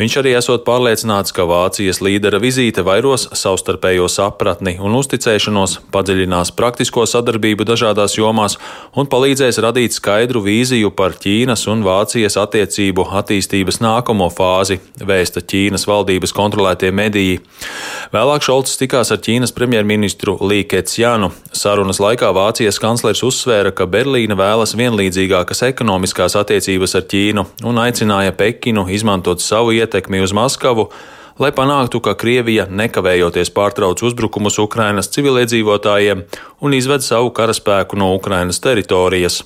Viņš 0.00 0.16
arī 0.22 0.32
esot 0.38 0.64
pārliecināts, 0.64 1.34
ka 1.36 1.44
Vācijas 1.44 2.00
līdera 2.00 2.40
vizīte 2.40 2.80
vairos 2.86 3.26
savstarpējo 3.36 4.08
sapratni 4.08 4.78
un 4.80 4.96
uzticēšanos, 4.96 5.82
padziļinās 5.92 6.54
praktisko 6.56 7.04
sadarbību 7.10 7.68
dažādās 7.68 8.16
jomās 8.16 8.56
un 8.96 9.10
palīdzēs 9.12 9.60
radīt 9.60 9.92
skaidru 9.98 10.40
vīziju 10.46 10.94
par 10.96 11.12
Ķīnas 11.42 11.64
un 11.72 11.80
Vācijas 11.82 12.36
attiecību 12.38 13.02
attīstības 13.18 13.80
nākamo 13.82 14.28
fāzi, 14.30 14.76
vēsta 15.02 15.40
Ķīnas 15.42 15.88
valdības 15.90 16.30
kontrolētie 16.36 16.92
mediji. 16.94 17.40
Vēlāk 18.14 18.44
Šolts 18.46 18.76
tikās 18.78 19.10
ar 19.10 19.18
Ķīnas 19.18 19.50
premjerministru 19.56 20.36
Līkets 20.38 21.00
Janu. 21.00 21.32
Sarunas 21.50 21.98
laikā 21.98 22.30
Vācijas 22.36 22.78
kanclers 22.78 23.24
uzsvēra, 23.26 23.72
ka 23.74 23.88
Berlīna 23.90 24.38
vēlas 24.38 24.76
vienlīdzīgākas 24.78 25.64
ekonomiskās 25.72 26.38
attiecības 26.38 26.94
ar 27.00 27.08
Ķīnu 27.10 27.46
un 27.66 27.82
aicināja 27.88 28.36
Pekinu 28.38 28.86
izmantot 28.86 29.42
savu 29.42 29.74
ietekmi 29.74 30.22
uz 30.22 30.30
Maskavu, 30.30 30.92
lai 31.42 31.50
panāktu, 31.50 32.04
ka 32.06 32.14
Krievija 32.14 32.68
nekavējoties 32.70 33.50
pārtrauc 33.50 34.04
uzbrukumus 34.06 34.62
Ukrainas 34.62 35.10
civiliedzīvotājiem 35.16 36.22
un 36.62 36.78
izved 36.78 37.02
savu 37.02 37.34
karaspēku 37.34 37.98
no 37.98 38.14
Ukrainas 38.14 38.62
teritorijas. 38.62 39.42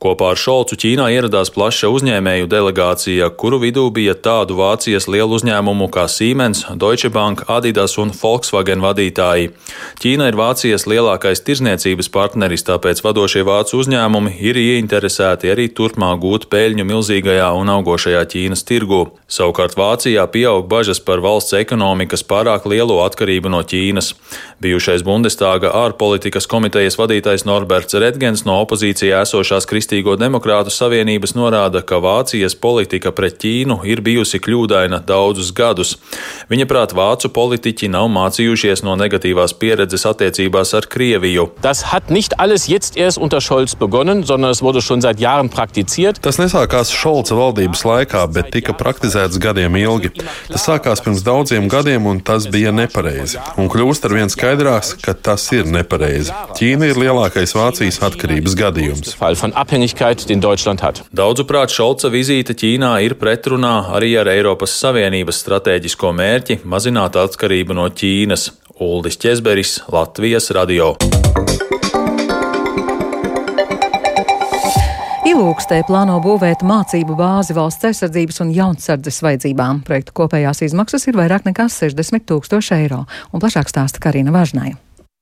Kopā 0.00 0.30
ar 0.32 0.38
Šolcu 0.40 0.78
Ķīnā 0.80 1.10
ieradās 1.12 1.50
plaša 1.52 1.90
uzņēmēju 1.92 2.46
delegācija, 2.48 3.26
kuru 3.36 3.58
vidū 3.60 3.82
bija 3.92 4.14
tādu 4.16 4.54
Vācijas 4.56 5.04
lielu 5.12 5.34
uzņēmumu 5.36 5.90
kā 5.92 6.06
Siemens, 6.08 6.62
Deutsche 6.72 7.10
Bank, 7.12 7.42
Adidas 7.52 7.98
un 8.00 8.08
Volkswagen 8.16 8.80
vadītāji. 8.80 9.50
Ķīna 10.00 10.30
ir 10.30 10.38
Vācijas 10.40 10.86
lielākais 10.88 11.44
tirzniecības 11.44 12.08
partneris, 12.14 12.64
tāpēc 12.64 13.02
vadošie 13.04 13.42
vācu 13.44 13.82
uzņēmumi 13.82 14.38
ir 14.40 14.56
ieinteresēti 14.62 15.52
arī 15.52 15.68
turpmāk 15.68 16.24
gūt 16.24 16.48
peļņu 16.48 16.88
milzīgajā 16.88 17.50
un 17.60 17.74
augošajā 17.74 18.24
Ķīnas 18.32 18.64
tirgu. 18.64 19.02
Savukārt 19.28 19.76
Vācijā 19.76 20.24
pieaug 20.32 20.64
bažas 20.72 21.04
par 21.04 21.20
valsts 21.20 21.58
ekonomikas 21.60 22.24
pārāk 22.24 22.64
lielo 22.72 23.02
atkarību 23.04 23.52
no 23.52 23.60
Ķīnas. 23.60 24.14
Bijušais 24.64 25.04
Bundestāga 25.04 25.76
ārpolitikas 25.84 26.48
komitejas 26.48 26.96
vadītājs 26.96 27.44
Norberts 27.44 28.00
Redgens 28.00 28.48
no 28.48 28.62
opozīcijā 28.64 29.20
esošās 29.28 29.68
Kristīnas 29.68 29.89
Kristīgo 29.90 30.12
demokrātu 30.14 30.70
savienības 30.70 31.32
norāda, 31.34 31.80
ka 31.82 31.96
Vācijas 31.98 32.54
politika 32.54 33.10
pret 33.10 33.40
Ķīnu 33.42 33.80
ir 33.90 33.98
bijusi 34.06 34.38
kļūdaina 34.38 35.00
daudzus 35.02 35.48
gadus. 35.50 35.96
Viņa 36.46 36.66
prāt, 36.70 36.92
vācu 36.94 37.26
politiķi 37.34 37.88
nav 37.90 38.06
mācījušies 38.14 38.84
no 38.86 38.94
negatīvās 39.00 39.56
pieredzes 39.58 40.06
attiecībās 40.06 40.70
ar 40.78 40.86
Krieviju. 40.86 41.48
Tas 46.22 46.38
nesākās 46.38 46.94
Šolca 46.94 47.34
valdības 47.40 47.82
laikā, 47.90 48.22
bet 48.30 48.52
tika 48.54 48.76
praktizēts 48.78 49.42
gadiem 49.42 49.80
ilgi. 49.82 50.12
Tas 50.52 50.68
sākās 50.68 51.02
pirms 51.02 51.26
daudziem 51.26 51.66
gadiem, 51.72 52.06
un 52.06 52.22
tas 52.22 52.46
bija 52.46 52.70
nepareizi. 52.70 53.42
Un 53.58 53.66
kļūst 53.74 54.06
ar 54.06 54.16
vien 54.20 54.30
skaidrāks, 54.30 54.94
ka 55.02 55.18
tas 55.18 55.50
ir 55.50 55.66
nepareizi. 55.66 56.30
Ķīna 56.62 56.94
ir 56.94 57.04
lielākais 57.08 57.58
Vācijas 57.58 57.98
atkarības 58.06 58.58
gadījums. 58.62 59.18
Abhängigkeit, 59.80 60.28
den 60.28 60.42
Deutschland 60.42 60.82
hat. 60.82 61.04
Daudzuprāt, 61.16 61.72
Šolca 61.72 62.10
vizīte 62.12 62.52
Ķīnā 62.52 62.98
ir 63.00 63.14
pretrunā 63.16 63.86
arī 63.96 64.10
ar 64.20 64.28
Eiropas 64.28 64.74
Savienības 64.76 65.38
stratēģisko 65.40 66.10
mērķi 66.18 66.58
mazināt 66.68 67.16
atkarību 67.16 67.72
no 67.78 67.86
Ķīnas. 67.88 68.50
Uldis 68.76 69.16
Česberis, 69.16 69.78
Latvijas 69.88 70.50
radio. 70.52 70.90
Ilūkstē 75.30 75.80
plāno 75.88 76.18
būvēt 76.20 76.60
mācību 76.60 77.16
bāzi 77.16 77.56
valsts 77.56 77.88
aizsardzības 77.88 78.44
un 78.44 78.52
jaunsardzes 78.52 79.22
vajadzībām. 79.24 79.80
Projektu 79.88 80.18
kopējās 80.20 80.60
izmaksas 80.68 81.08
ir 81.08 81.16
vairāk 81.16 81.48
nekā 81.48 81.70
60 81.72 82.28
tūkstoši 82.28 82.76
eiro, 82.82 83.06
un 83.32 83.40
plašāk 83.40 83.72
stāsta 83.72 84.04
Karina 84.04 84.36
Važnāja. 84.36 84.76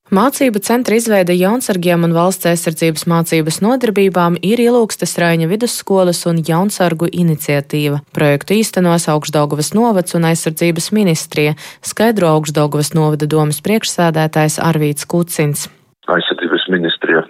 Mācību 0.09 0.62
centra 0.64 0.97
izveide 0.97 1.35
jaunsargiem 1.37 2.07
un 2.07 2.14
valsts 2.16 2.49
aizsardzības 2.49 3.03
mācības 3.12 3.59
nodarbībām 3.61 4.38
ir 4.40 4.62
Ilūgstes 4.64 5.12
Raiņa 5.21 5.51
vidusskolas 5.51 6.23
un 6.31 6.38
jaunsargu 6.49 7.11
iniciatīva. 7.12 7.99
Projektu 8.16 8.57
īstenos 8.57 9.05
Augstdaugavas 9.12 9.75
novads 9.77 10.16
un 10.16 10.25
aizsardzības 10.31 10.88
ministrija, 10.97 11.59
skaidro 11.85 12.31
Augstdaugavas 12.38 12.94
novada 12.97 13.29
domas 13.29 13.61
priekšsēdētājs 13.66 14.57
Arvīts 14.64 15.05
Kucins. 15.05 15.66
Aizsardzības 16.09 16.64
ministrija 16.73 17.27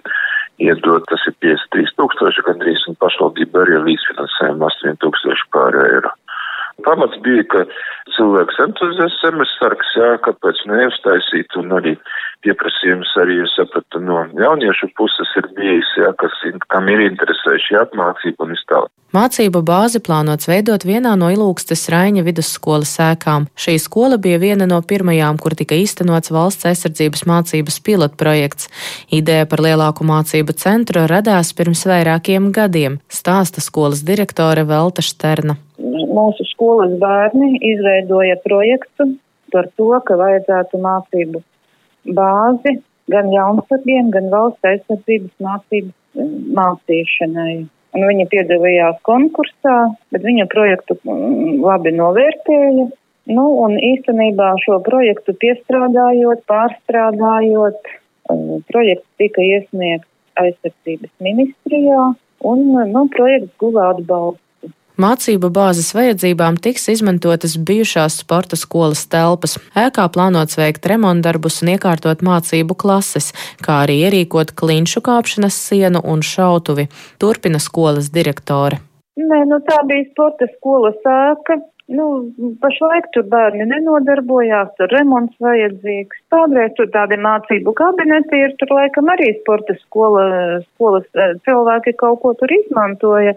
iedod, 0.63 1.03
tas 1.11 1.27
ir 1.27 1.35
53 1.43 1.97
tūkstoši 1.99 2.47
gandrīz, 2.47 2.87
un 2.87 2.95
pašvaldība 3.03 3.65
arī 3.65 3.83
līdzfinansējumu 3.89 4.71
8 4.71 5.03
tūkstoši 5.03 5.51
pār 5.51 5.75
eiro. 5.83 6.15
Pamats 6.87 7.19
bija, 7.25 7.43
ka 7.51 7.65
cilvēks 8.15 8.59
entuziasms, 8.63 9.51
sargs, 9.59 9.91
jā, 9.99 10.13
kāpēc 10.23 10.63
neuztaisīt, 10.69 11.59
un 11.59 11.75
arī 11.75 11.97
pieprasījums 12.45 13.11
arī, 13.21 13.41
es 13.43 13.53
sapratu, 13.57 13.99
no 14.03 14.21
jauniešu 14.39 14.91
puses 14.97 15.31
ir 15.39 15.49
bijis, 15.57 15.89
jā, 15.99 16.11
kas, 16.21 16.35
kam 16.71 16.87
ir 16.91 17.03
interesējuši 17.09 17.77
apmācība 17.83 18.45
un 18.45 18.55
vispār. 18.55 18.87
Mācību 19.09 19.63
bāzi 19.65 19.97
plānots 20.05 20.45
veidot 20.45 20.83
vienā 20.85 21.15
no 21.17 21.31
Ilūgstes 21.33 21.87
Raiņa 21.89 22.21
vidusskolas 22.27 22.91
sēkām. 22.99 23.47
Šī 23.57 23.79
skola 23.81 24.19
bija 24.21 24.37
viena 24.37 24.67
no 24.69 24.77
pirmajām, 24.85 25.39
kur 25.41 25.55
tika 25.57 25.73
īstenots 25.73 26.29
valsts 26.29 26.67
aizsardzības 26.69 27.25
mācības 27.25 27.79
pilotprojekts. 27.87 28.69
Ideja 29.19 29.49
par 29.49 29.65
lielāku 29.65 30.05
mācību 30.05 30.53
centru 30.61 31.07
radās 31.09 31.55
pirms 31.57 31.87
vairākiem 31.89 32.51
gadiem, 32.53 32.99
stāsta 33.09 33.65
skolas 33.65 34.05
direktore 34.05 34.67
Velta 34.69 35.01
Šterna. 35.01 35.57
Mūsu 35.79 36.45
skolas 36.51 36.93
bērni 37.01 37.55
izveidoja 37.73 38.37
projektu 38.45 39.15
par 39.49 39.71
to, 39.73 39.95
ka 40.05 40.21
vajadzētu 40.21 40.85
mācību 40.85 41.41
bāzi 42.05 42.79
gan 43.09 43.31
jaunsargiem, 43.33 44.11
gan 44.13 44.29
valsts 44.33 44.69
aizsardzības 44.71 45.33
mācības 45.43 45.93
eh, 46.21 46.31
mācīšanai. 46.59 47.53
Un 47.97 48.05
viņa 48.05 48.27
piedalījās 48.29 48.99
konkursā, 49.07 49.77
bet 50.13 50.25
viņa 50.25 50.45
projektu 50.51 50.99
mm, 51.01 51.61
labi 51.65 51.95
novērtēja. 51.97 52.89
Nu, 53.29 53.45
un 53.61 53.75
īstenībā 53.77 54.51
šo 54.63 54.79
projektu 54.85 55.35
piestrādājot, 55.41 56.45
pārstrādājot, 56.49 57.89
eh, 57.89 58.53
projekts 58.69 59.09
tika 59.21 59.45
iesniegts 59.45 60.07
aizsardzības 60.39 61.11
ministrijā, 61.25 62.11
un 62.47 62.61
nu, 62.93 63.07
projekts 63.15 63.57
guva 63.59 63.89
atbalstu. 63.95 64.43
Mācību 64.99 65.47
bāzes 65.55 65.93
vajadzībām 65.95 66.57
tiks 66.59 66.89
izmantotas 66.91 67.53
bijušās 67.55 68.17
sporta 68.19 68.57
skolas 68.59 69.05
telpas. 69.07 69.53
Ēkā 69.79 70.09
plānots 70.11 70.57
veikt 70.59 70.89
remontdarbus 70.91 71.61
un 71.63 71.71
iekārtot 71.71 72.19
mācību 72.25 72.75
klases, 72.83 73.29
kā 73.63 73.77
arī 73.85 73.95
ierīkot 74.09 74.51
klinšu 74.59 74.99
kāpšanas 75.05 75.55
sienu 75.69 76.01
un 76.03 76.19
šautuvi. 76.19 76.89
Turpina 77.15 77.61
skolas 77.63 78.09
direktore. 78.11 78.81
Nē, 79.15 79.39
nu 79.47 79.61
tā 79.63 79.77
bija 79.87 80.03
sporta 80.09 80.49
skolas 80.57 80.99
ēka. 81.07 81.61
Nu, 81.89 82.07
pašlaik 82.61 83.07
tur 83.15 83.23
bērni 83.31 83.65
nenodarbojās, 83.71 84.75
tur 84.77 84.91
remonts 84.93 85.39
vajadzīgs. 85.41 86.19
Kādreiz 86.29 86.75
tur 86.77 86.91
tādi 86.93 87.17
mācību 87.23 87.71
kabineti 87.79 88.43
ir, 88.43 88.51
tur 88.59 88.75
laikam 88.75 89.09
arī 89.15 89.31
sporta 89.39 89.73
skola, 89.79 90.27
skolas 90.73 91.07
eh, 91.15 91.33
cilvēki 91.47 91.95
kaut 92.03 92.19
ko 92.21 92.35
tur 92.37 92.53
izmantoja 92.59 93.33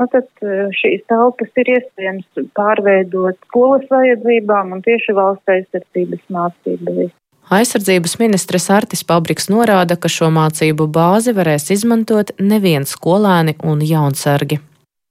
nu, 0.00 0.06
tad 0.12 0.28
eh, 0.44 0.66
šīs 0.80 1.04
telpas 1.10 1.62
ir 1.62 1.72
iespējams 1.76 2.48
pārveidot 2.56 3.38
skolas 3.48 3.86
vajadzībām 3.92 4.74
un 4.76 4.84
tieši 4.86 5.16
valsts 5.16 5.54
aizsardzības 5.56 6.24
mācību. 6.36 7.10
Aizsardzības 7.56 8.16
ministrs 8.18 8.64
Artis 8.74 9.04
Pabriks 9.06 9.46
norāda, 9.52 9.94
ka 9.94 10.10
šo 10.10 10.32
mācību 10.34 10.88
bāzi 10.90 11.34
varēs 11.36 11.70
izmantot 11.70 12.32
neviens 12.42 12.96
skolēni 12.96 13.54
un 13.62 13.84
jaunsargi. 13.86 14.58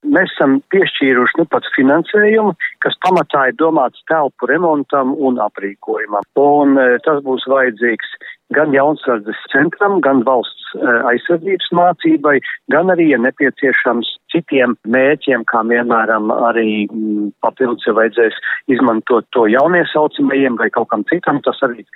Mēs 0.06 0.30
esam 0.36 0.60
piešķīruši 0.74 1.40
nu 1.40 1.46
pats 1.50 1.72
finansējumu, 1.78 2.54
kas 2.84 2.98
pamatā 3.06 3.48
ir 3.50 3.56
domāts 3.58 4.04
telpu 4.12 4.50
remontam 4.52 5.16
un 5.16 5.40
aprīkojumam. 5.42 6.28
Un 6.38 6.76
e, 6.78 6.86
tas 7.08 7.24
būs 7.26 7.48
vajadzīgs 7.50 8.12
gan 8.54 8.74
jaunsardzes 8.74 9.40
centram, 9.50 10.00
gan 10.06 10.22
valsts 10.28 10.74
uh, 10.78 11.02
aizsardzības 11.10 11.72
mācībai, 11.74 12.36
gan 12.74 12.92
arī, 12.94 13.10
ja 13.14 13.20
nepieciešams, 13.24 14.12
citiem 14.34 14.76
mērķiem, 14.86 15.46
kā 15.50 15.64
piemēram 15.66 16.30
arī 16.36 16.86
mm, 16.86 17.32
papildus, 17.46 17.88
ja 17.88 17.96
vajadzēs 17.98 18.38
izmantot 18.76 19.26
to 19.34 19.48
jauniesaucamajiem 19.50 20.60
vai 20.62 20.70
kaut 20.70 20.92
kam 20.94 21.08
citam, 21.10 21.42
tas 21.46 21.62
arī 21.66 21.88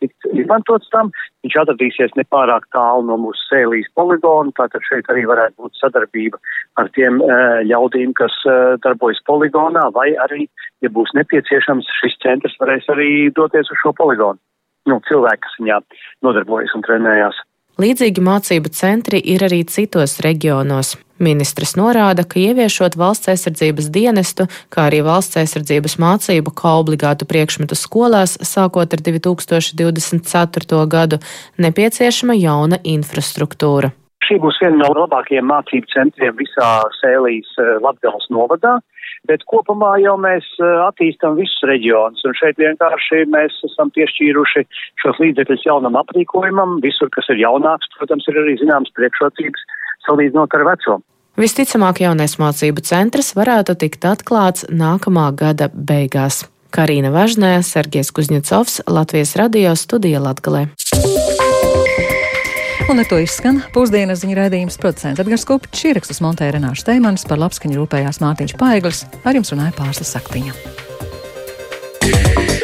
tikt 0.00 0.26
izmantots 0.34 0.88
tam. 0.90 1.12
Viņš 1.44 1.58
atradīsies 1.60 2.16
nepārāk 2.18 2.64
tālu 2.74 3.04
no 3.06 3.18
mūsu 3.22 3.38
sēlīs 3.46 3.86
poligona, 3.94 4.50
tātad 4.56 4.82
šeit 4.88 5.06
arī 5.12 5.22
varētu 5.28 5.62
būt 5.62 5.78
sadarbība 5.78 6.40
ar 6.80 6.90
tiem 6.96 7.20
uh, 7.20 7.60
ļaudīm, 7.68 8.16
kas 8.18 8.34
uh, 8.48 8.74
darbojas 8.82 9.20
poligonā, 9.28 9.86
vai 9.94 10.08
arī, 10.24 10.48
ja 10.82 10.90
būs 10.90 11.14
nepieciešams, 11.20 11.92
šis 12.00 12.18
centrs 12.24 12.58
varēs 12.62 12.88
arī 12.96 13.28
doties 13.36 13.70
uz 13.70 13.84
šo 13.84 13.94
poligonu 13.96 14.40
nu, 14.90 15.00
cilvēki, 15.08 15.44
kas 15.46 15.58
viņā 15.60 15.80
nodarbojas 16.26 16.74
un 16.76 16.86
trenējās. 16.86 17.42
Līdzīgi 17.76 18.22
mācību 18.24 18.70
centri 18.72 19.18
ir 19.20 19.42
arī 19.44 19.60
citos 19.68 20.16
reģionos. 20.24 20.94
Ministrs 21.20 21.74
norāda, 21.76 22.24
ka 22.28 22.40
ieviešot 22.40 22.96
valsts 22.96 23.28
aizsardzības 23.32 23.90
dienestu, 23.92 24.46
kā 24.72 24.86
arī 24.88 25.02
valsts 25.04 25.36
aizsardzības 25.40 25.96
mācību 26.00 26.52
kā 26.56 26.72
obligātu 26.80 27.28
priekšmetu 27.28 27.76
skolās, 27.76 28.36
sākot 28.40 28.96
ar 28.96 29.04
2024. 29.04 30.82
gadu, 30.92 31.20
nepieciešama 31.60 32.36
jauna 32.40 32.80
infrastruktūra. 32.84 33.92
Šī 34.26 34.40
būs 34.42 34.58
viena 34.62 34.82
no 34.82 34.90
labākajiem 34.96 35.46
mācību 35.46 35.92
centriem 35.92 36.36
visā 36.38 36.70
Sēlijas 37.00 37.50
eh, 37.62 37.76
Latgales 37.84 38.26
novadā 38.34 38.78
bet 39.28 39.44
kopumā 39.50 39.96
jau 40.02 40.16
mēs 40.20 40.46
eh, 40.60 40.72
attīstam 40.86 41.36
visus 41.38 41.66
reģionus, 41.68 42.22
un 42.26 42.36
šeit 42.38 42.58
vienkārši 42.60 43.24
mēs 43.32 43.58
esam 43.68 43.90
piešķīruši 43.96 44.64
šos 45.02 45.20
līdzekļus 45.22 45.66
jaunam 45.66 45.98
aprīkojumam. 46.02 46.78
Visur, 46.84 47.10
kas 47.14 47.28
ir 47.32 47.42
jaunāks, 47.42 47.90
protams, 47.98 48.26
ir 48.30 48.40
arī 48.42 48.56
zināmas 48.60 48.92
priekšrocības 48.98 49.66
salīdzinot 50.08 50.58
ar 50.58 50.66
veco. 50.70 50.98
Visticamāk, 51.36 52.00
jaunais 52.06 52.38
mācību 52.40 52.84
centrs 52.86 53.34
varētu 53.36 53.76
tikt 53.82 54.06
atklāts 54.08 54.68
nākamā 54.72 55.28
gada 55.36 55.68
beigās. 55.72 56.46
Karina 56.72 57.12
Važnē, 57.12 57.58
Sergejs 57.64 58.12
Kuzņecovs, 58.16 58.82
Latvijas 58.88 59.36
radio 59.40 59.76
studija 59.78 60.20
Latgalē. 60.24 60.66
Un 62.86 63.02
ar 63.02 63.06
to 63.10 63.16
izskan 63.18 63.56
pusdienas 63.74 64.20
ziņu 64.22 64.36
raidījums 64.38 64.78
producents 64.78 65.18
Edgars 65.18 65.46
Kupiņš, 65.48 65.80
ierakstus 65.90 66.22
montēja 66.22 66.54
Renāša 66.54 66.84
Steimanis, 66.84 67.26
par 67.26 67.42
labskaņu 67.42 67.80
rūpējās 67.80 68.22
Mārtiņš 68.22 68.54
Paiglis, 68.62 69.02
ar 69.26 69.34
jums 69.34 69.50
runāja 69.50 69.74
Pārslas 69.74 70.14
Saktiņa. 70.14 70.54
Yeah. 72.06 72.55